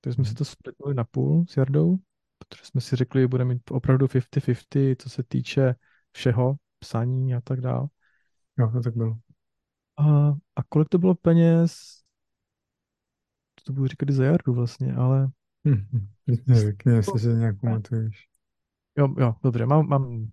[0.00, 1.98] takže jsme si to splitnuli na půl s Jardou,
[2.38, 5.74] protože jsme si řekli, že budeme mít opravdu 50-50, co se týče
[6.12, 7.88] všeho, psaní a tak dále.
[8.58, 9.18] Jo, to tak bylo.
[9.96, 12.02] A, a kolik to bylo peněz?
[13.64, 15.30] To budu říkat i za Jardu vlastně, ale
[16.46, 18.28] Řekni, jestli se nějak pamatuješ.
[18.98, 20.30] Jo, jo, dobře, mám, mám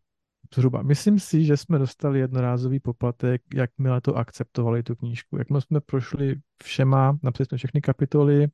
[0.53, 0.81] zhruba.
[0.81, 5.37] Myslím si, že jsme dostali jednorázový poplatek, jakmile to akceptovali tu knížku.
[5.37, 8.47] Jakmile jsme prošli všema, napsali jsme všechny kapitoly,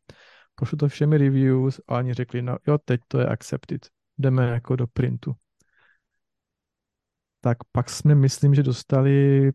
[0.56, 3.89] prošlo to všemi reviews a oni řekli, no jo, teď to je accepted.
[4.18, 5.34] Jdeme jako do printu.
[7.42, 9.52] Tak pak jsme, myslím, že dostali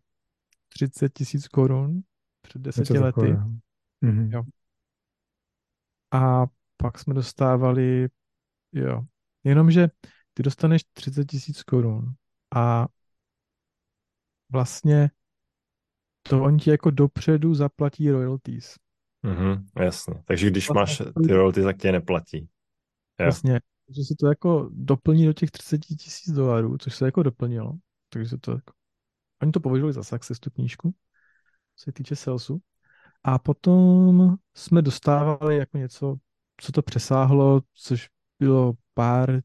[0.68, 2.00] 30 tisíc korun
[2.40, 3.36] před deseti lety.
[4.04, 4.32] Mm-hmm.
[4.32, 4.42] Jo.
[6.12, 8.08] A pak jsme dostávali,
[8.72, 9.02] jo,
[9.44, 9.88] jenomže
[10.34, 12.14] ty dostaneš 30 tisíc korun
[12.54, 12.86] a
[14.52, 15.10] vlastně
[16.22, 18.74] to oni ti jako dopředu zaplatí royalties.
[19.22, 20.22] Mhm, jasně.
[20.24, 22.48] Takže když vlastně máš ty royalties, tak tě neplatí.
[23.20, 23.60] Jasně.
[23.88, 27.72] Že se to jako doplní do těch 30 tisíc dolarů, což se jako doplnilo.
[28.08, 28.72] Takže se to jako...
[29.42, 30.94] Oni to považovali za success, tu knížku,
[31.76, 32.60] co se týče salesu.
[33.22, 36.16] A potom jsme dostávali jako něco,
[36.56, 39.40] co to přesáhlo, což bylo pár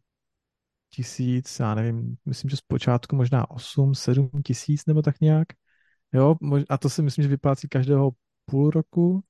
[0.93, 5.47] tisíc, já nevím, myslím, že zpočátku možná 8, 7 tisíc nebo tak nějak.
[6.13, 6.35] Jo,
[6.69, 8.11] a to si myslím, že vyplácí každého
[8.45, 9.23] půl roku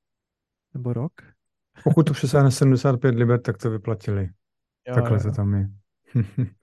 [0.74, 1.12] nebo rok.
[1.84, 4.30] Pokud to přesáhne 75 liber, tak to vyplatili.
[4.88, 5.24] Jo, Takhle jo.
[5.24, 5.70] to tam je.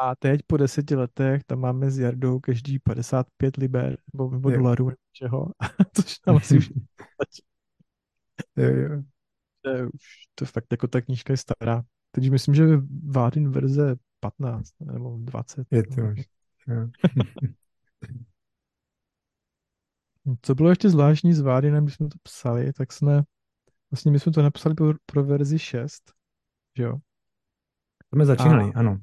[0.00, 4.84] a teď po deseti letech tam máme s Jardou každý 55 liber nebo, nebo dolarů
[4.84, 5.50] nebo čeho,
[5.94, 6.70] což nám asi už
[8.56, 9.02] jo, jo.
[9.94, 10.02] už
[10.34, 11.82] to fakt jako ta knížka je stará.
[12.10, 12.64] Teď myslím, že
[13.06, 15.66] Vádin verze 15 nebo 20.
[15.70, 16.20] Je to už.
[20.42, 23.22] Co bylo ještě zvláštní s Vádinem, když jsme to psali, tak jsme,
[23.90, 26.12] vlastně my jsme to napsali pro, pro verzi 6,
[26.76, 26.98] že jo?
[28.14, 28.98] Jsme začínali, a, ano.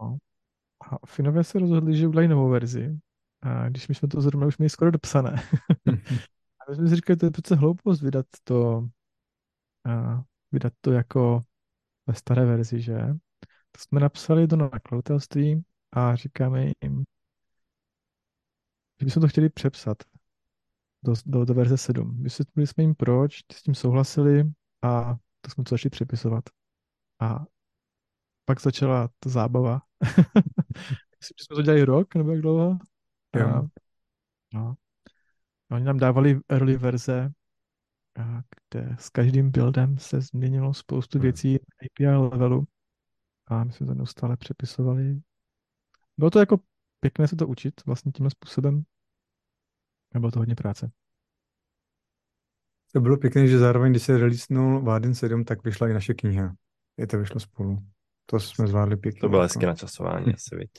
[0.00, 0.16] No,
[0.80, 2.98] a Finové se rozhodli, že udělají novou verzi.
[3.42, 5.30] A když my jsme to zrovna už měli skoro dopsané.
[6.60, 8.88] a my jsme si říkali, to je přece hloupost vydat to,
[9.84, 10.22] a
[10.52, 11.42] vydat to jako
[12.06, 12.98] ve staré verzi, že?
[13.72, 17.04] Tak jsme napsali do nakladatelství a říkáme jim,
[19.00, 19.98] že bychom to chtěli přepsat
[21.04, 22.22] do, do, do verze 7.
[22.22, 24.52] Vysvětlili jsme jim proč, s tím souhlasili
[24.82, 26.44] a to jsme to začali přepisovat.
[27.20, 27.44] A
[28.44, 29.82] pak začala ta zábava.
[31.20, 32.78] Myslím, že jsme to dělali rok, nebo jak dlouho.
[33.36, 33.48] Jo.
[33.48, 33.68] A,
[34.54, 34.74] no.
[35.70, 37.32] A oni nám dávali early verze,
[38.18, 41.22] a kde s každým buildem se změnilo spoustu hmm.
[41.22, 42.66] věcí na API levelu
[43.60, 45.20] a my jsme to neustále přepisovali.
[46.16, 46.60] Bylo to jako
[47.00, 48.82] pěkné se to učit vlastně tímhle způsobem.
[50.14, 50.90] A bylo to hodně práce.
[52.92, 56.54] To bylo pěkné, že zároveň, když se releasenul Váden 7, tak vyšla i naše kniha.
[56.96, 57.78] Je to vyšlo spolu.
[58.26, 59.20] To jsme zvládli pěkně.
[59.20, 60.70] To bylo hezky načasování asi, viď.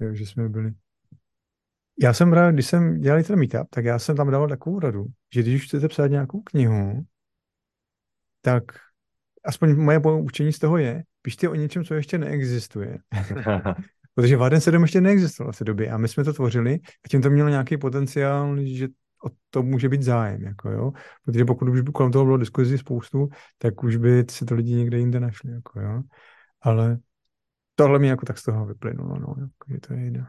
[0.00, 0.72] Jo, že jsme byli.
[2.02, 5.06] Já jsem rád, když jsem dělal ten meetup, tak já jsem tam dával takovou radu,
[5.34, 7.06] že když chcete psát nějakou knihu,
[8.40, 8.64] tak
[9.44, 12.98] aspoň moje poučení z toho je, píšte o něčem, co ještě neexistuje.
[14.14, 17.22] Protože Vaden 7 ještě neexistoval v té době a my jsme to tvořili a tím
[17.22, 18.88] to mělo nějaký potenciál, že
[19.24, 20.92] o to může být zájem, jako jo.
[21.24, 23.28] Protože pokud už by kolem toho bylo diskuzí spoustu,
[23.58, 26.02] tak už by si to lidi někde jinde našli, jako jo.
[26.60, 26.98] Ale
[27.74, 30.24] tohle mi jako tak z toho vyplynulo, no, jako, že to je jde.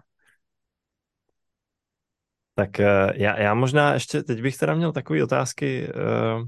[2.55, 6.47] Tak eh, já, já možná ještě, teď bych teda měl takové otázky uh,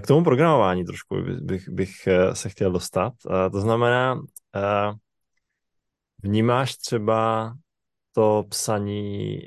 [0.00, 3.12] k tomu programování trošku bych, bych se chtěl dostat.
[3.26, 4.20] Uh, to znamená,
[6.22, 7.52] vnímáš třeba
[8.12, 9.38] to psaní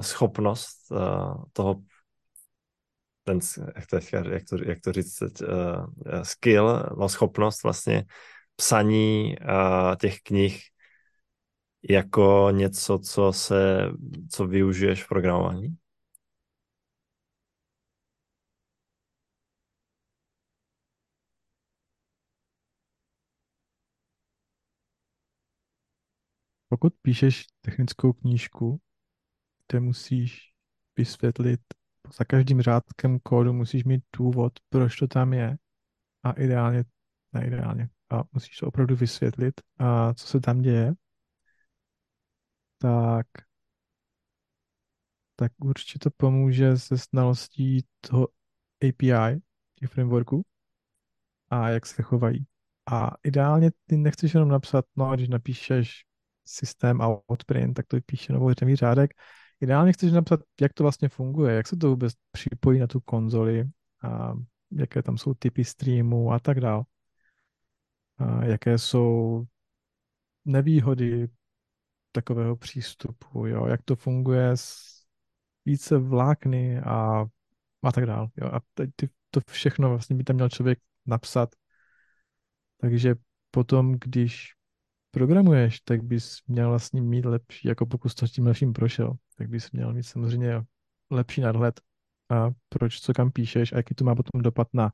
[0.00, 0.92] schopnost
[1.52, 1.74] toho
[3.24, 3.38] ten,
[3.76, 3.96] jak to,
[4.30, 8.04] jak to, jak to říct, uh, skill, no schopnost vlastně
[8.56, 10.62] psaní uh, těch knih
[11.90, 13.90] jako něco, co se,
[14.30, 15.76] co využiješ v programování?
[26.76, 28.80] Pokud píšeš technickou knížku,
[29.68, 30.52] kde musíš
[30.96, 31.60] vysvětlit,
[32.18, 35.56] za každým řádkem kódu musíš mít důvod, proč to tam je.
[36.22, 36.84] A ideálně,
[37.32, 40.94] ne ideálně, a musíš to opravdu vysvětlit, a co se tam děje,
[42.78, 43.26] tak,
[45.36, 48.28] tak určitě to pomůže se znalostí toho
[48.88, 49.40] API,
[49.74, 50.42] těch frameworků
[51.48, 52.46] a jak se chovají.
[52.90, 56.06] A ideálně ty nechceš jenom napsat, no když napíšeš
[56.46, 59.10] systém outprint, tak to vypíše novou řemý řádek.
[59.60, 63.64] Ideálně chceš napsat, jak to vlastně funguje, jak se to vůbec připojí na tu konzoli,
[64.02, 64.34] a
[64.70, 66.84] jaké tam jsou typy streamů a tak dále.
[68.18, 69.44] A jaké jsou
[70.44, 71.28] nevýhody
[72.12, 74.96] takového přístupu, jo, jak to funguje s
[75.64, 77.24] více vlákny a,
[77.82, 78.28] a tak dále.
[78.36, 78.46] Jo.
[78.52, 78.60] A
[78.96, 81.54] ty to všechno vlastně by tam měl člověk napsat.
[82.80, 83.14] Takže
[83.50, 84.55] potom, když
[85.16, 89.48] programuješ, tak bys měl vlastně mít lepší, jako pokud to s tím lepším prošel, tak
[89.48, 90.62] bys měl mít samozřejmě
[91.10, 91.80] lepší nadhled
[92.30, 94.92] a proč, co kam píšeš a jaký to má potom dopad na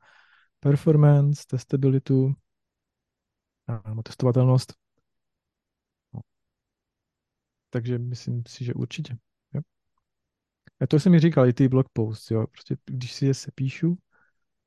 [0.60, 2.34] performance, testabilitu,
[3.88, 4.74] nebo testovatelnost.
[6.14, 6.20] No.
[7.70, 9.16] Takže myslím si, že určitě.
[9.54, 9.60] Jo.
[10.80, 12.46] A to jsem mi říkal, i ty blog posts, jo.
[12.46, 13.98] Prostě když si je sepíšu,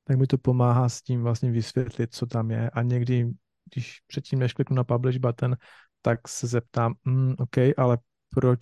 [0.04, 3.30] tak mi to pomáhá s tím vlastně vysvětlit, co tam je a někdy,
[3.72, 5.56] když předtím než kliknu na publish button,
[6.02, 7.98] tak se zeptám, mm, OK, ale
[8.28, 8.60] proč,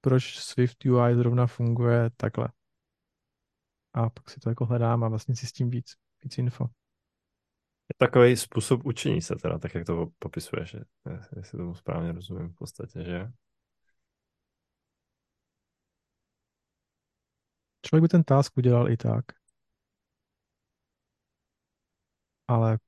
[0.00, 2.48] proč Swift UI zrovna funguje takhle?
[3.94, 5.92] A pak si to jako hledám a vlastně si s tím víc,
[6.24, 6.64] víc info.
[7.88, 10.76] Je takový způsob učení se teda, tak jak to popisuješ,
[11.36, 13.28] jestli tomu správně rozumím v podstatě, že
[17.82, 19.24] Člověk by ten task udělal i tak.
[22.48, 22.78] Ale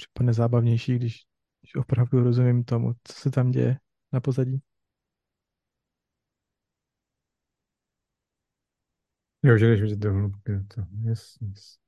[0.00, 1.26] připadne zábavnější, když,
[1.60, 3.78] když opravdu rozumím tomu, co se tam děje
[4.12, 4.62] na pozadí.
[9.42, 10.52] Jo, že jdeš vidět do hloubky.
[10.74, 10.82] To.
[11.02, 11.78] Yes, yes.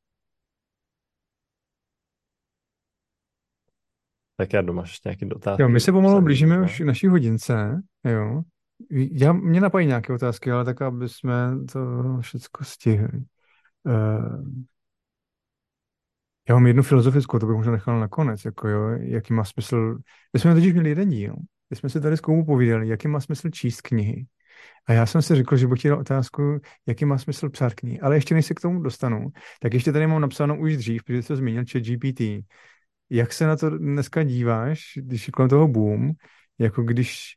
[4.37, 5.59] Tak já doma ještě nějaký dotaz.
[5.59, 8.43] Jo, my se pomalu blížíme už k naší hodince, jo.
[8.91, 11.81] Já, mě napají nějaké otázky, ale tak, aby jsme to
[12.21, 13.25] všechno stihli.
[13.83, 14.45] Uh,
[16.51, 19.99] já mám jednu filozofickou, to bych možná nechal nakonec, jako jo, jaký má smysl,
[20.33, 21.35] my jsme totiž měli jeden díl,
[21.71, 24.27] my jsme si tady s komu povídali, jaký má smysl číst knihy.
[24.87, 28.01] A já jsem si řekl, že bych ti dal otázku, jaký má smysl psát knihy.
[28.01, 29.27] Ale ještě než se k tomu dostanu,
[29.61, 32.21] tak ještě tady mám napsáno už dřív, protože jsi zmínil chat GPT.
[33.11, 36.11] Jak se na to dneska díváš, když je kolem toho boom,
[36.59, 37.35] jako když,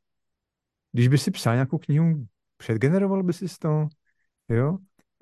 [0.92, 2.26] když by si psal nějakou knihu,
[2.58, 3.88] předgeneroval by si to,
[4.50, 4.78] jo?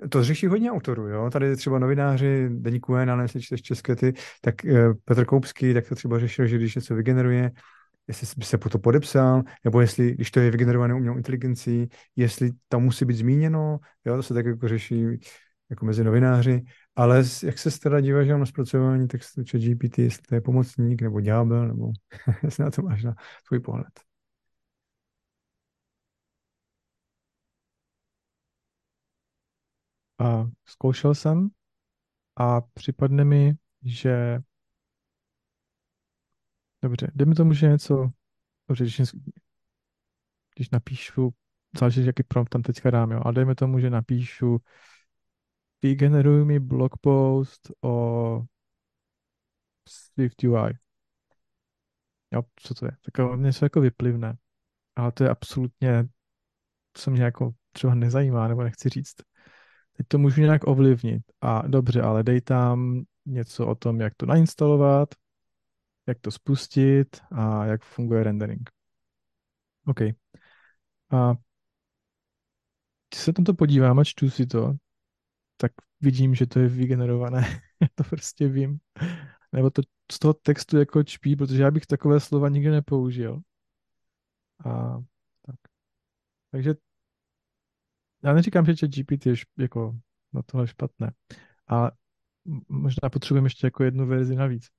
[0.10, 1.30] To řeší hodně autorů, jo?
[1.30, 5.90] Tady třeba novináři, Deníku N, ale jestli čteš české ty, tak uh, Petr Koupský, tak
[5.90, 7.52] to třeba řešil, že když něco vygeneruje,
[8.08, 12.52] jestli by se po to podepsal, nebo jestli, když to je vygenerované umělou inteligencí, jestli
[12.68, 15.06] tam musí být zmíněno, jo, to se tak jako řeší
[15.70, 16.62] jako mezi novináři,
[16.96, 21.22] ale jak se teda díváš na zpracování textu či GPT, jestli to je pomocník nebo
[21.22, 21.92] ďábel, nebo
[22.44, 23.16] jestli na to máš na
[23.48, 24.11] svůj pohled.
[30.24, 31.50] A zkoušel jsem
[32.36, 33.54] a připadne mi,
[33.84, 34.40] že
[36.82, 38.12] dobře, mi tomu, že něco,
[38.68, 39.02] dobře, když,
[40.56, 41.34] když napíšu,
[41.80, 44.58] záleží, jaký prompt tam teďka dám, jo, ale dejme tomu, že napíšu
[45.82, 48.46] vygeneruj mi blog post o
[49.90, 50.74] Swift UI.
[52.34, 52.92] Jo, co to je?
[53.02, 54.38] Tak něco jako vyplivne.
[54.96, 56.08] Ale to je absolutně,
[56.94, 59.16] co mě jako třeba nezajímá, nebo nechci říct.
[60.02, 61.24] Teď to můžu nějak ovlivnit.
[61.42, 65.10] A dobře, ale dej tam něco o tom, jak to nainstalovat,
[66.08, 68.70] jak to spustit a jak funguje rendering.
[69.86, 70.02] OK.
[71.12, 71.34] A
[73.10, 74.74] když se tomto podívám a čtu si to,
[75.58, 77.62] tak vidím, že to je vygenerované.
[77.96, 78.80] to prostě vím.
[79.52, 79.82] Nebo to
[80.12, 83.42] z toho textu jako čpí, protože já bych takové slova nikdy nepoužil.
[84.66, 85.00] A
[85.46, 85.56] tak.
[86.52, 86.76] Takže
[88.24, 89.96] já neříkám, že GPT je jako
[90.34, 91.12] na tohle špatné,
[91.68, 91.92] ale
[92.70, 94.70] možná potřebujeme ještě jako jednu verzi navíc.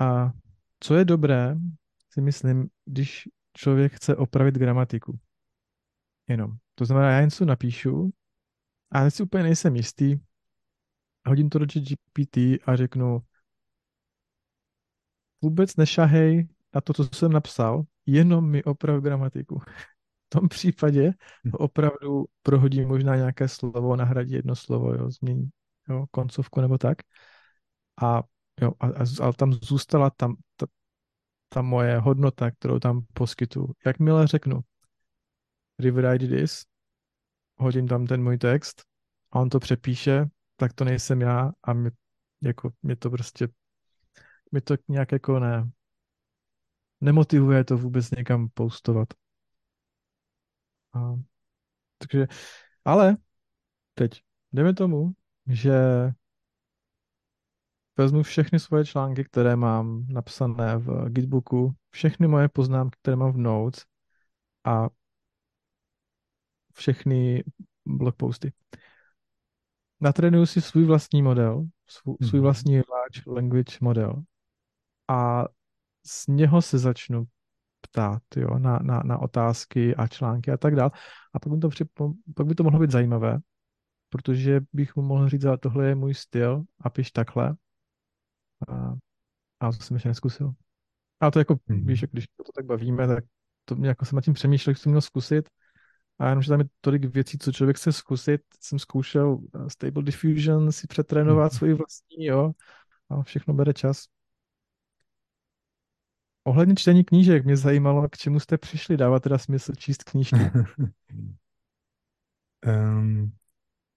[0.00, 0.32] A
[0.80, 1.56] co je dobré,
[2.10, 5.18] si myslím, když člověk chce opravit gramatiku.
[6.28, 6.52] Jenom.
[6.74, 8.10] To znamená, já něco napíšu
[8.90, 10.16] a si úplně nejsem jistý,
[11.26, 12.36] hodím to do GPT
[12.66, 13.22] a řeknu,
[15.42, 19.62] vůbec nešahej na to, co jsem napsal, jenom mi oprav gramatiku.
[20.32, 21.10] V tom případě
[21.44, 21.50] hm.
[21.52, 25.50] opravdu prohodí možná nějaké slovo, nahradí jedno slovo, jo, změní
[25.88, 26.98] jo, koncovku nebo tak.
[28.02, 28.22] A,
[28.60, 30.66] jo, a, a, a tam zůstala tam ta,
[31.48, 33.72] ta moje hodnota, kterou tam poskytuju.
[33.86, 34.60] Jakmile řeknu
[35.78, 36.64] rewrite this,
[37.56, 38.82] hodím tam ten můj text
[39.32, 40.24] a on to přepíše,
[40.56, 41.90] tak to nejsem já a mě,
[42.42, 43.48] jako, mě to prostě
[44.50, 45.70] mě to nějak jako ne
[47.00, 49.08] nemotivuje to vůbec někam postovat.
[50.92, 51.14] A,
[51.98, 52.26] takže,
[52.84, 53.16] ale
[53.94, 54.22] teď
[54.52, 55.12] jdeme tomu,
[55.46, 55.74] že
[57.96, 63.36] vezmu všechny svoje články, které mám napsané v Gitbooku, všechny moje poznámky, které mám v
[63.36, 63.84] Notes
[64.64, 64.88] a
[66.74, 67.44] všechny
[67.84, 68.52] blogposty.
[70.00, 72.42] Natrénuju si svůj vlastní model, svůj, svůj mhm.
[72.42, 74.22] vlastní large language model
[75.08, 75.44] a
[76.06, 77.24] z něho se začnu
[77.82, 80.90] ptát jo, na, na, na otázky a články a tak dále.
[81.34, 81.84] A pak by, to při,
[82.34, 83.38] pak by to mohlo být zajímavé,
[84.08, 87.56] protože bych mu mohl říct, ale tohle je můj styl a piš takhle.
[88.68, 88.94] A,
[89.60, 90.52] a to jsem ještě neskusil.
[91.20, 91.86] A to jako, mm-hmm.
[91.86, 93.24] víš, když to tak bavíme, tak
[93.64, 95.48] to mě jako jsem nad tím přemýšlel, že jsem měl zkusit.
[96.18, 98.40] A jenom, že tam je tolik věcí, co člověk chce zkusit.
[98.60, 101.56] Jsem zkoušel eh, Stable Diffusion, si přetrénovat mm-hmm.
[101.56, 102.52] svoji vlastní, jo.
[103.10, 104.04] A všechno bere čas.
[106.44, 108.96] Ohledně čtení knížek, mě zajímalo, k čemu jste přišli.
[108.96, 110.36] Dává teda smysl číst knížky?
[112.66, 113.32] um,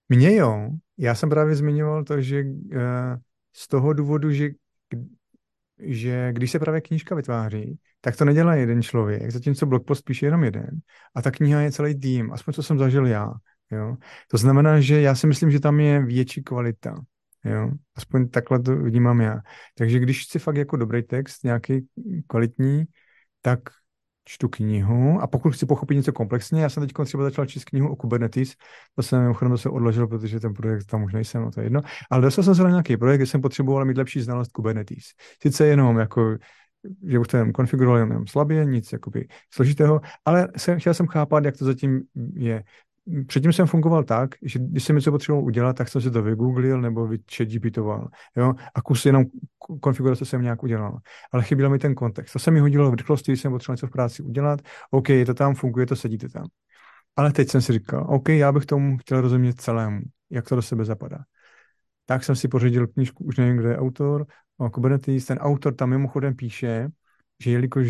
[0.08, 0.70] mně jo.
[0.98, 2.80] Já jsem právě zmiňoval to, že uh,
[3.52, 4.50] z toho důvodu, že
[5.78, 10.44] že když se právě knížka vytváří, tak to nedělá jeden člověk, zatímco blogpost píše jenom
[10.44, 10.80] jeden.
[11.14, 13.32] A ta kniha je celý tým, aspoň co jsem zažil já.
[13.72, 13.96] Jo?
[14.30, 17.04] To znamená, že já si myslím, že tam je větší kvalita.
[17.46, 17.70] Jo?
[17.96, 19.40] Aspoň takhle to vnímám já.
[19.74, 21.86] Takže když chci fakt jako dobrý text, nějaký
[22.26, 22.84] kvalitní,
[23.42, 23.60] tak
[24.28, 27.88] čtu knihu a pokud chci pochopit něco komplexně, já jsem teď třeba začal číst knihu
[27.88, 28.54] o Kubernetes,
[28.94, 31.80] to jsem mimochodem se odložil, protože ten projekt tam už nejsem, no to je jedno,
[32.10, 35.04] ale dostal jsem se na nějaký projekt, kde jsem potřeboval mít lepší znalost Kubernetes.
[35.42, 36.36] Sice jenom jako
[37.08, 41.44] že už to jenom konfiguroval jenom slabě, nic jakoby složitého, ale jsem, chtěl jsem chápat,
[41.44, 42.02] jak to zatím
[42.34, 42.64] je
[43.26, 46.80] předtím jsem fungoval tak, že když jsem něco potřeboval udělat, tak jsem si to vygooglil
[46.80, 48.08] nebo vychatGPToval.
[48.36, 48.54] Jo?
[48.74, 49.24] A kus jenom
[49.80, 50.98] konfigurace jsem nějak udělal.
[51.32, 52.32] Ale chyběl mi ten kontext.
[52.32, 54.60] To se mi hodilo v rychlosti, když jsem potřeboval něco v práci udělat.
[54.90, 56.46] OK, je to tam, funguje to, sedíte tam.
[57.16, 60.00] Ale teď jsem si říkal, OK, já bych tomu chtěl rozumět celému,
[60.30, 61.18] jak to do sebe zapadá.
[62.06, 64.26] Tak jsem si pořídil knížku, už nevím, kdo je autor,
[64.58, 65.24] o Kubernetes.
[65.24, 66.88] Ten autor tam mimochodem píše,
[67.42, 67.86] že jelikož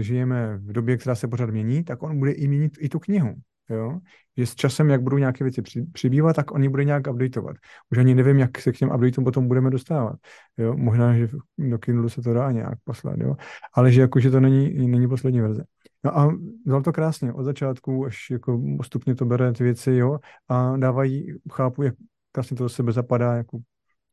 [0.00, 3.34] žijeme v době, která se pořád mění, tak on bude i měnit i tu knihu.
[3.74, 3.98] Jo?
[4.36, 5.62] Že s časem, jak budou nějaké věci
[5.92, 7.56] přibývat, tak oni bude nějak updateovat.
[7.90, 10.16] Už ani nevím, jak se k těm updateům potom budeme dostávat.
[10.58, 10.76] Jo?
[10.76, 13.36] Možná, že do Kindle se to dá nějak poslat, jo?
[13.74, 15.64] ale že jakože to není, není poslední verze.
[16.04, 16.34] No a
[16.66, 20.18] vzal to krásně, od začátku až jako postupně to bere ty věci, jo,
[20.48, 21.94] a dávají, chápu, jak
[22.32, 23.58] krásně to do sebe zapadá, jako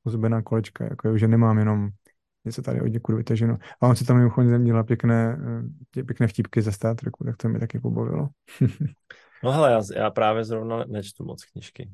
[0.04, 1.90] ozbená kolečka, jako, že nemám jenom
[2.46, 3.58] něco tady od někud vytaženo.
[3.82, 5.38] A on si tam mimochodem dělá pěkné,
[5.98, 8.30] eh, pěkné vtipky ze Star Treku, tak to mi taky pobavilo.
[9.44, 11.90] No hele, já, já právě zrovna nečtu moc knižky.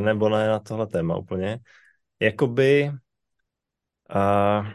[0.00, 1.58] Nebo ne na tohle téma úplně.
[2.20, 2.92] Jakoby...
[4.14, 4.66] Uh,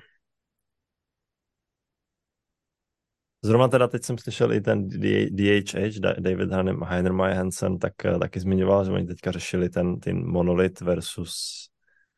[3.44, 4.90] Zrovna teda teď jsem slyšel i ten
[5.30, 6.52] DHH, David
[6.86, 11.68] Heinemeier Hansen, tak eh, taky zmiňoval, že oni teďka řešili ten, ten monolit versus,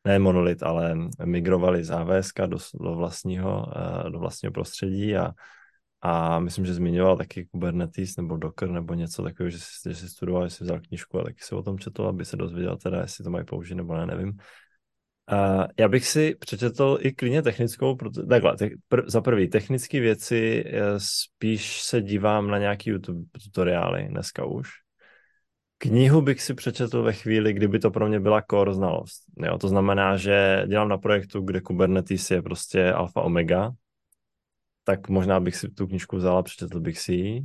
[0.05, 0.95] ne monolit, ale
[1.25, 5.31] migrovali z AWS do, do, vlastního, eh, do vlastního prostředí a
[6.05, 10.09] a myslím, že zmiňoval taky Kubernetes nebo Docker nebo něco takového, že si, že si
[10.09, 13.01] studoval, že si vzal knížku a taky se o tom četl, aby se dozvěděl teda,
[13.01, 14.29] jestli to mají použít nebo ne, nevím.
[15.31, 19.99] Uh, já bych si přečetl i klidně technickou, proto, takhle, te, pr, za prvý, technické
[19.99, 24.69] věci eh, spíš se dívám na nějaký YouTube tutoriály dneska už.
[25.77, 29.23] Knihu bych si přečetl ve chvíli, kdyby to pro mě byla core znalost.
[29.37, 33.71] Jo, to znamená, že dělám na projektu, kde Kubernetes je prostě alfa omega,
[34.83, 37.43] tak možná bych si tu knižku vzala, přečetl bych si ji.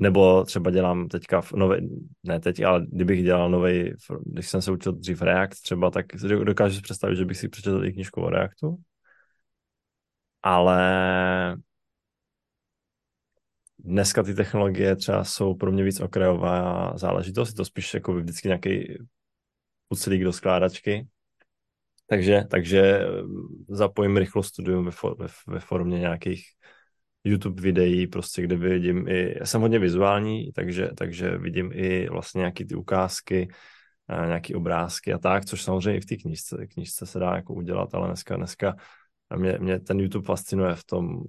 [0.00, 1.80] Nebo třeba dělám teďka v nové,
[2.22, 3.92] ne teď, ale kdybych dělal nový,
[4.24, 6.06] když jsem se učil dřív React třeba, tak
[6.44, 8.76] dokážu si představit, že bych si přečetl i knižku o Reactu.
[10.42, 11.56] Ale
[13.78, 18.48] dneska ty technologie třeba jsou pro mě víc okrajová záležitost, je to spíš jako vždycky
[18.48, 18.98] nějaký
[19.88, 21.06] uclík do skládačky,
[22.12, 23.06] takže, takže eh,
[23.68, 26.44] zapojím rychlo studium ve, for, ve, ve formě nějakých
[27.24, 32.38] YouTube videí, prostě, kde vidím i, já jsem hodně vizuální, takže, takže vidím i vlastně
[32.38, 33.48] nějaký ty ukázky,
[34.08, 37.54] eh, nějaký obrázky a tak, což samozřejmě i v té knižce, knižce se dá jako
[37.54, 38.76] udělat, ale dneska, dneska
[39.32, 41.22] a mě, mě ten YouTube fascinuje v tom,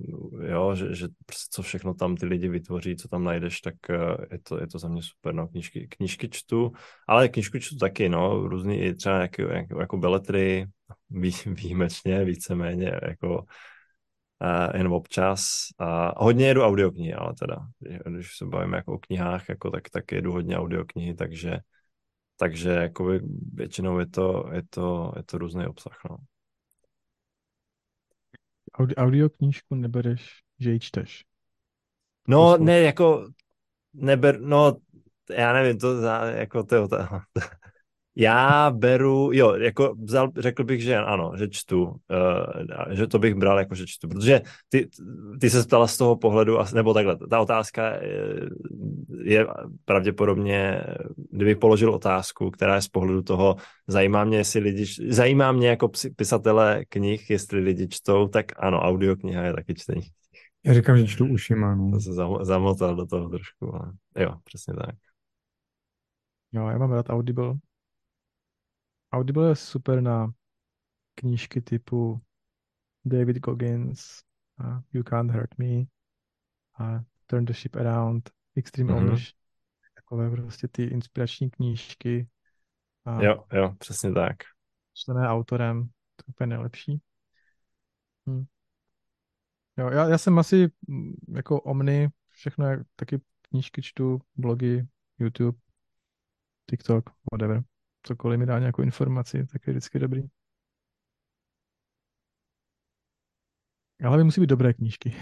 [0.47, 3.95] jo, že, že prostě co všechno tam ty lidi vytvoří, co tam najdeš, tak eh,
[4.31, 5.33] je to, je to za mě super.
[5.33, 6.71] No, knížky, knížky čtu,
[7.07, 10.65] ale knížku čtu taky, no, různý i třeba jako, jako, jako beletry,
[11.09, 15.45] vý, výjimečně, víceméně, jako uh, jen občas.
[15.79, 17.57] A hodně jedu audioknihy, ale teda,
[18.05, 21.59] když se bavíme jako o knihách, jako, tak, tak jedu hodně audioknihy, takže
[22.37, 23.11] takže jako
[23.53, 25.97] většinou je to, je to, je to různý obsah.
[26.09, 26.17] No.
[28.73, 31.11] Audio, audio knížku nebereš, že ji čteš.
[32.27, 33.27] No, ne, jako
[33.93, 34.77] neber, no,
[35.29, 36.01] já nevím, to
[36.35, 36.81] jako to je
[38.15, 41.95] Já beru, jo, jako vzal, řekl bych, že ano, že čtu, uh,
[42.91, 44.89] že to bych bral jako, že čtu, protože ty,
[45.41, 48.39] ty se ptala z toho pohledu, nebo takhle, ta otázka je,
[49.23, 49.47] je
[49.85, 50.83] pravděpodobně,
[51.31, 53.55] kdybych položil otázku, která je z pohledu toho,
[53.87, 59.43] zajímá mě, jestli lidi, zajímá mě jako pisatele knih, jestli lidi čtou, tak ano, audiokniha
[59.43, 60.01] je taky čtení.
[60.65, 61.91] Já říkám, že čtu ušima, no.
[61.91, 62.11] To se
[62.41, 64.95] zamotal do toho trošku, ale jo, přesně tak.
[66.51, 67.53] Jo, já mám rád Audible,
[69.13, 70.33] Audible je super na
[71.15, 72.21] knížky typu
[73.05, 74.23] David Goggins,
[74.59, 75.83] uh, You Can't Hurt Me,
[76.79, 78.97] uh, Turn the Ship Around, Extreme mm-hmm.
[78.97, 79.35] Ownership,
[79.95, 82.27] takové prostě ty inspirační knížky.
[83.07, 84.37] Uh, jo, jo, přesně tak.
[84.93, 87.01] Čtené autorem, to je úplně nejlepší.
[88.29, 88.45] Hm.
[89.77, 94.87] Jo, já, já jsem asi mm, jako Omni, všechno taky knížky čtu, blogy,
[95.19, 95.57] YouTube,
[96.69, 97.63] TikTok, whatever.
[98.03, 100.23] Cokoliv mi dá nějakou informaci, tak je vždycky dobrý.
[104.03, 105.15] Ale musí být dobré knížky.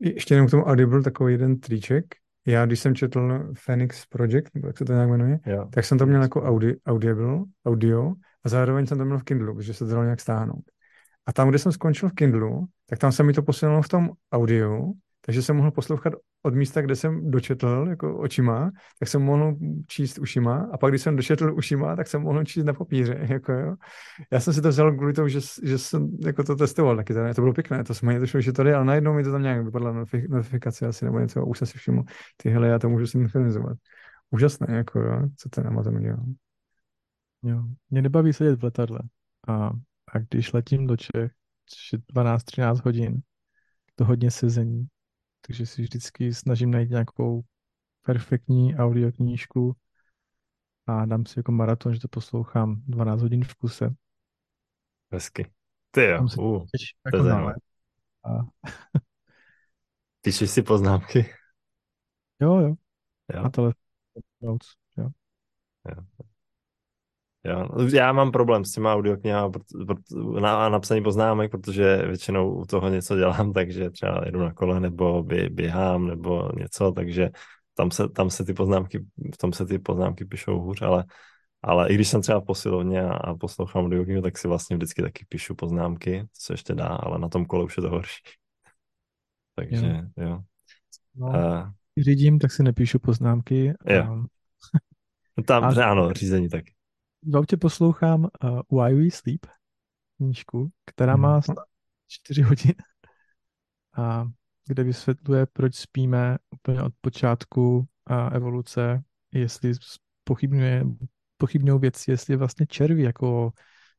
[0.00, 2.04] Ještě jenom k tomu Audible takový jeden triček.
[2.46, 5.68] Já, když jsem četl Phoenix Project, nebo jak se to nějak jmenuje, jo.
[5.72, 8.14] tak jsem to měl jako audi, audible, audio
[8.44, 10.64] a zároveň jsem to měl v Kindlu, protože se to dalo nějak stáhnout.
[11.26, 14.10] A tam, kde jsem skončil v Kindlu, tak tam se mi to posunulo v tom
[14.32, 14.92] audio
[15.26, 16.12] takže jsem mohl poslouchat
[16.42, 19.56] od místa, kde jsem dočetl jako očima, tak jsem mohl
[19.86, 23.18] číst ušima a pak, když jsem dočetl ušima, tak jsem mohl číst na papíře.
[23.28, 23.74] Jako jo.
[24.32, 27.14] Já jsem si to vzal kvůli tomu, že, že jsem jako to testoval taky.
[27.14, 27.34] Teda.
[27.34, 29.64] To bylo pěkné, to jsme to šlo, že tady, ale najednou mi to tam nějak
[29.64, 32.02] vypadla notifikace asi nebo něco, už jsem si všiml,
[32.36, 33.78] tyhle, já to můžu synchronizovat.
[34.30, 36.24] Úžasné, jako jo, co ten Amazon dělá.
[37.42, 39.00] Jo, mě nebaví sedět v letadle
[39.48, 39.70] a,
[40.12, 41.32] a když letím do Čech,
[42.14, 43.22] 12-13 hodin,
[43.94, 44.86] to hodně sezení,
[45.46, 47.42] takže si vždycky snažím najít nějakou
[48.02, 49.76] perfektní audioknížku
[50.86, 53.94] a dám si jako maraton, že to poslouchám 12 hodin v kuse.
[55.12, 55.50] Hezky.
[55.90, 56.66] Ty jo, uh,
[57.10, 57.54] to je zajímavé.
[58.24, 58.30] A...
[60.20, 61.30] Píšeš si poznámky?
[62.40, 62.74] Jo, jo.
[63.34, 63.42] jo.
[63.42, 63.82] Na telefon.
[64.42, 64.58] Jo.
[64.96, 66.24] jo.
[67.46, 69.52] Jo, já mám problém s těma audioknihama
[70.44, 75.22] a napsaný poznámek, protože většinou u toho něco dělám, takže třeba jedu na kole nebo
[75.22, 77.30] bě, běhám nebo něco, takže
[77.74, 81.04] tam se, tam se ty poznámky, v tom se ty poznámky píšou hůř, ale,
[81.62, 85.02] ale i když jsem třeba v posilovně a, a poslouchám audioknihu, tak si vlastně vždycky
[85.02, 88.22] taky píšu poznámky, co se ještě dá, ale na tom kole už je to horší.
[89.54, 89.86] Takže
[90.16, 90.24] jo.
[90.26, 90.40] jo.
[91.16, 93.74] No, uh, řídím, tak si nepíšu poznámky.
[93.86, 94.02] Jo.
[95.38, 95.42] A...
[95.42, 95.84] Tam, a...
[95.84, 96.74] ano, řízení taky
[97.26, 99.46] v autě poslouchám uh, Why We Sleep,
[100.16, 101.40] knížku, která má
[102.08, 102.48] 4 mhm.
[102.48, 102.74] hodin
[103.96, 104.24] a
[104.66, 109.02] kde vysvětluje, proč spíme úplně od počátku a evoluce,
[109.32, 109.72] jestli
[110.24, 110.84] pochybňuje,
[111.36, 113.52] pochybňují věci, jestli vlastně červí jako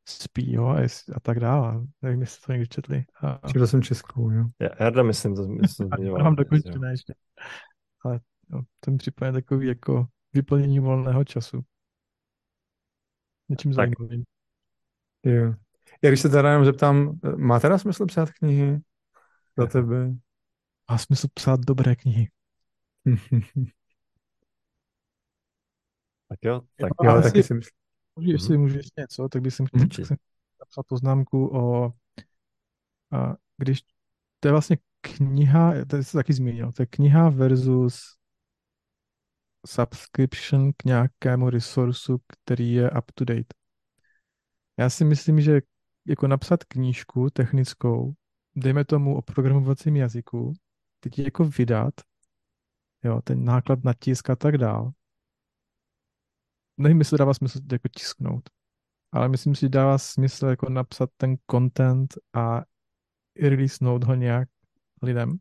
[0.08, 1.82] spí, jo, a, jestli, a tak dále.
[2.02, 3.06] Nevím, jestli to někdy četli.
[3.22, 3.48] A...
[3.48, 4.46] Četl jsem českou, jo.
[4.60, 7.14] Já, já myslím, to myslím, to mám dokončené ještě.
[8.04, 8.20] Ale
[8.52, 11.64] jo, to mi připadne takový jako vyplnění volného času
[13.50, 13.76] něčím tak.
[13.76, 14.24] zajímavým.
[15.24, 15.54] Jo.
[16.02, 18.80] Já když se teda jenom zeptám, má teda smysl psát knihy
[19.58, 20.16] za tebe?
[20.92, 22.30] Má smysl psát dobré knihy.
[26.30, 27.78] tak jo, tak jo, taky si myslím.
[28.16, 28.60] Můžu, jestli mm-hmm.
[28.60, 30.18] můžu ještě něco, tak bych jsem chtěl mm-hmm.
[30.60, 31.94] napsat poznámku o,
[33.12, 33.82] a když
[34.40, 38.15] to je vlastně kniha, to se taky zmínil, to je kniha versus
[39.66, 43.56] subscription k nějakému resourcu, který je up to date.
[44.80, 45.62] Já si myslím, že
[46.08, 48.14] jako napsat knížku technickou,
[48.56, 50.54] dejme tomu o programovacím jazyku,
[51.00, 51.94] teď jako vydat,
[53.04, 54.92] jo, ten náklad na tisk a tak dál.
[56.78, 58.50] Nevím, jestli dává smysl jako tisknout,
[59.12, 62.62] ale myslím si, že dává smysl jako napsat ten content a
[63.42, 64.50] releasenout ho nějak
[65.02, 65.38] lidem.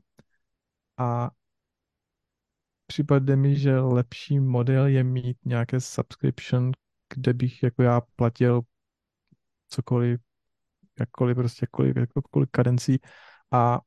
[0.99, 1.31] A
[2.95, 6.73] Připadne mi, že lepší model je mít nějaké subscription,
[7.15, 8.63] kde bych jako já platil
[9.69, 10.21] cokoliv,
[11.01, 12.99] jakkoliv, prostě jakkoliv, jakkoliv kadencí
[13.53, 13.81] a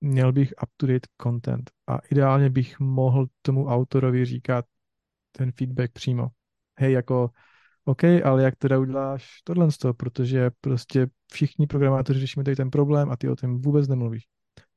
[0.00, 1.70] měl bych up-to-date content.
[1.86, 4.64] A ideálně bych mohl tomu autorovi říkat
[5.32, 6.28] ten feedback přímo.
[6.78, 7.30] Hej, jako
[7.84, 12.70] OK, ale jak teda uděláš tohle z toho, protože prostě všichni programátoři řešíme tady ten
[12.70, 14.31] problém a ty o tom vůbec nemluvíš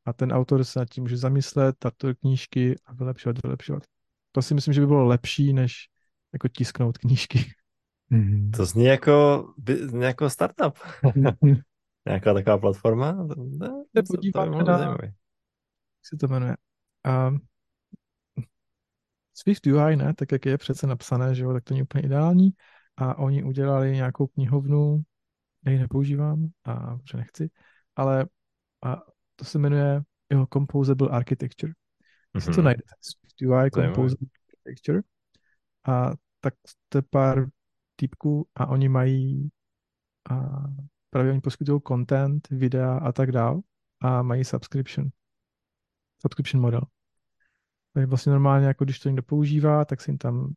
[0.06, 3.84] a ten autor se nad tím může zamyslet, tato knížky a vylepšovat, vylepšovat.
[4.32, 5.74] To si myslím, že by bylo lepší, než
[6.34, 7.40] jako tisknout knížky.
[8.12, 8.52] Mm-hmm.
[8.52, 9.48] To zní jako,
[10.00, 10.78] jako startup.
[12.08, 13.28] Nějaká taková platforma.
[13.98, 15.12] Se podíváme na, jak
[16.02, 16.56] se to jmenuje.
[17.08, 17.38] Uh,
[19.34, 22.50] Swift UI, ne, tak jak je přece napsané, že jo, tak to není úplně ideální.
[22.98, 25.02] A oni udělali nějakou knihovnu,
[25.66, 27.50] já ji nepoužívám, a že nechci,
[27.96, 28.26] ale
[28.86, 29.02] a
[29.36, 31.72] to se jmenuje jeho Composable Architecture.
[31.72, 32.40] Mm-hmm.
[32.40, 32.64] Si to mhm.
[32.64, 32.92] najdete.
[33.46, 35.02] UI Composable Architecture.
[35.88, 36.54] A tak
[36.90, 37.48] to je pár
[37.96, 39.50] typků a oni mají
[40.30, 40.64] a
[41.10, 43.62] právě oni poskytují content, videa a tak dál
[44.00, 45.10] a mají subscription.
[46.22, 46.82] Subscription model.
[47.94, 50.54] Takže vlastně normálně, jako když to někdo používá, tak se jim tam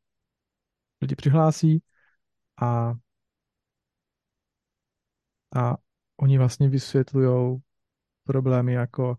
[1.01, 1.83] lidi přihlásí
[2.63, 2.95] a,
[5.57, 5.77] a
[6.17, 7.61] oni vlastně vysvětlují
[8.29, 9.17] problémy jako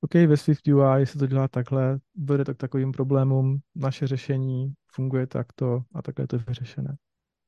[0.00, 4.74] OK, ve Swift UI se to dělá takhle, vede to k takovým problémům, naše řešení
[4.92, 6.96] funguje takto a takhle je to vyřešené.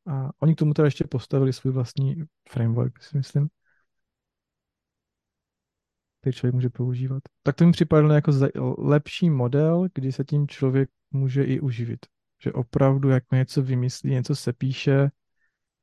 [0.06, 3.48] A oni k tomu teda ještě postavili svůj vlastní framework, si myslím,
[6.20, 7.22] který člověk může používat.
[7.42, 8.32] Tak to mi připadlo jako
[8.78, 12.06] lepší model, kdy se tím člověk může i uživit.
[12.42, 15.10] Že opravdu, jak něco vymyslí, něco se píše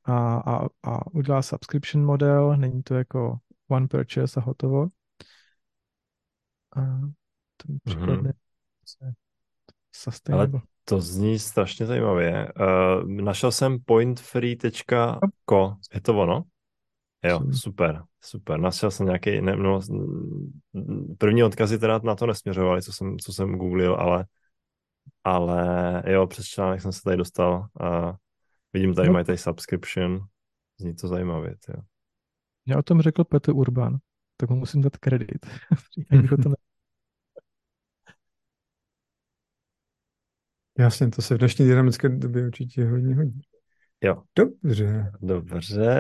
[0.04, 4.88] a, a, a udělá subscription model, není to jako one purchase a hotovo.
[6.76, 6.82] A
[7.58, 9.14] to mi připadne mm-hmm.
[9.92, 10.60] sustainable.
[10.60, 12.48] Ale to zní strašně zajímavě.
[12.60, 16.44] Uh, našel jsem pointfree.co, je to ono?
[17.24, 18.60] Jo, super, super.
[18.60, 19.80] Našel jsem nějaký, ne, no,
[21.18, 24.26] první odkazy teda na to nesměřovaly, co jsem, co jsem googlil, ale,
[25.24, 28.14] ale jo, přes článek jsem se tady dostal a
[28.74, 29.14] vidím, tady no.
[29.14, 30.20] mají tady subscription,
[30.80, 31.82] zní to zajímavě, jo.
[32.68, 33.98] Já o tom řekl Petr Urban,
[34.38, 35.46] tak mu musím dát kredit.
[40.80, 43.42] Jasně, to se v dnešní dynamické době určitě hodně hodí.
[44.04, 44.22] Jo.
[44.36, 45.12] Dobře.
[45.22, 46.00] Dobře.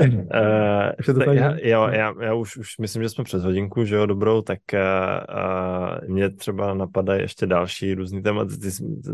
[1.07, 4.05] Uh, to já, jo, já, já už, už myslím, že jsme přes hodinku, že jo,
[4.05, 8.57] dobrou, tak uh, mě třeba napadají ještě další různý tématy.
[8.57, 8.69] Ty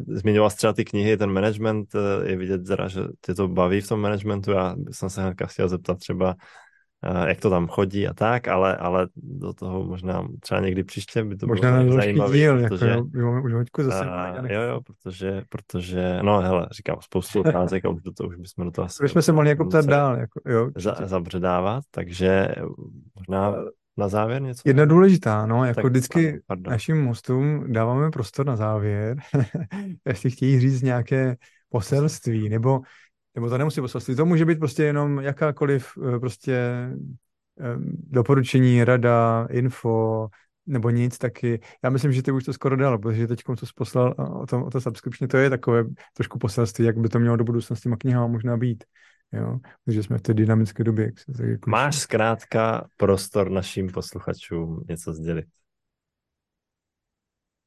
[0.07, 1.89] zmiňoval třeba ty knihy, ten management,
[2.23, 4.51] je vidět zra, že tě to baví v tom managementu.
[4.51, 6.35] Já jsem se hnedka chtěl zeptat třeba,
[7.27, 11.38] jak to tam chodí a tak, ale, ale do toho možná třeba někdy příště by
[11.38, 12.38] to možná bylo zajímavé.
[12.38, 14.05] díl, jako protože, jako jo, už hoďku zase.
[14.05, 18.35] A, jo, jo, protože, protože, no hele, říkám spoustu otázek a už, do toho, už
[18.35, 19.03] bychom do toho asi...
[19.03, 20.69] Bychom se mohli jako ptát dál, jako, jo.
[20.75, 22.47] Za, zabředávat, takže
[23.15, 23.55] možná
[23.97, 24.61] na závěr něco?
[24.65, 26.71] Jedna důležitá, no, jako tak, vždycky pardon.
[26.71, 29.17] našim hostům dáváme prostor na závěr,
[30.05, 31.35] jestli chtějí říct nějaké
[31.69, 32.81] poselství, nebo
[33.35, 36.53] nebo to nemusí poselství, to může být prostě jenom jakákoliv eh, prostě
[37.60, 37.76] eh,
[38.10, 40.27] doporučení, rada, info,
[40.65, 41.60] nebo nic taky.
[41.84, 44.64] Já myslím, že ty už to skoro dal, protože teď, co jsi poslal o, tom,
[44.64, 45.84] o to subscription, to je takové
[46.14, 48.84] trošku poselství, jak by to mělo do budoucnosti těma knihama možná být.
[49.31, 49.60] Jo?
[49.85, 51.05] Takže jsme v té dynamické době.
[51.05, 55.45] Jak se, tak jako Máš zkrátka prostor našim posluchačům něco sdělit.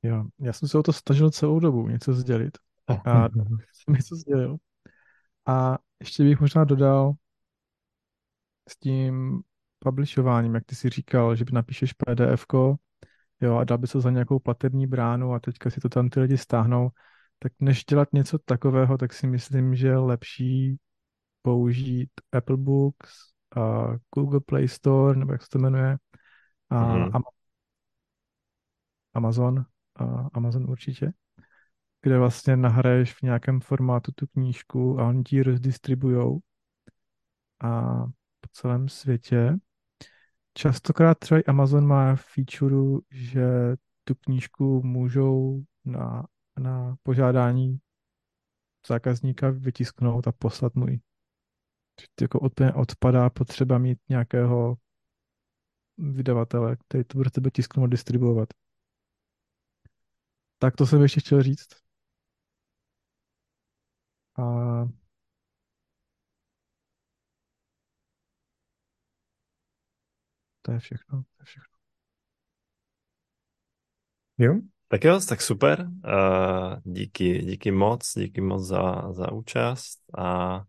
[0.03, 2.59] Jo, já jsem se o to snažil celou dobu něco sdělit.
[3.07, 3.29] A
[3.73, 4.57] jsem něco sdělil.
[5.47, 7.13] A ještě bych možná dodal
[8.69, 9.43] s tím
[9.79, 12.47] publishováním, jak ty si říkal, že napíšeš pdf
[13.41, 16.21] jo, a dal by se za nějakou platební bránu a teďka si to tam ty
[16.21, 16.89] lidi stáhnou,
[17.39, 20.77] tak než dělat něco takového, tak si myslím, že je lepší
[21.43, 25.97] použít Apple Books, a Google Play Store, nebo jak se to jmenuje,
[26.71, 27.23] a mm-hmm.
[29.15, 29.65] Amazon,
[29.95, 31.13] a Amazon určitě
[32.07, 36.41] kde vlastně nahraješ v nějakém formátu tu knížku a oni ti ji rozdistribujou
[37.61, 37.83] a
[38.41, 39.57] po celém světě.
[40.55, 43.47] Častokrát třeba Amazon má feature, že
[44.05, 46.27] tu knížku můžou na,
[46.59, 47.79] na požádání
[48.89, 51.01] zákazníka vytisknout a poslat mu ji.
[52.21, 54.77] Jako úplně odpadá potřeba mít nějakého
[55.99, 58.49] vydavatele, který to bude tebe tisknout a distribuovat.
[60.59, 61.86] Tak to jsem ještě chtěl říct.
[64.39, 64.43] A
[70.63, 71.23] to je všechno.
[71.23, 71.77] To je všechno.
[74.39, 74.61] Jo?
[74.89, 75.87] Tak jo, tak super.
[75.87, 80.63] Uh, díky, díky moc, díky moc za, za účast a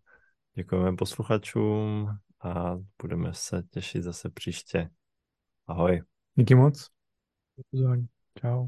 [0.54, 2.10] děkujeme posluchačům
[2.42, 4.90] a budeme se těšit zase příště.
[5.68, 6.02] Ahoj.
[6.36, 6.90] Díky moc.
[7.56, 8.08] Díky
[8.40, 8.68] Čau.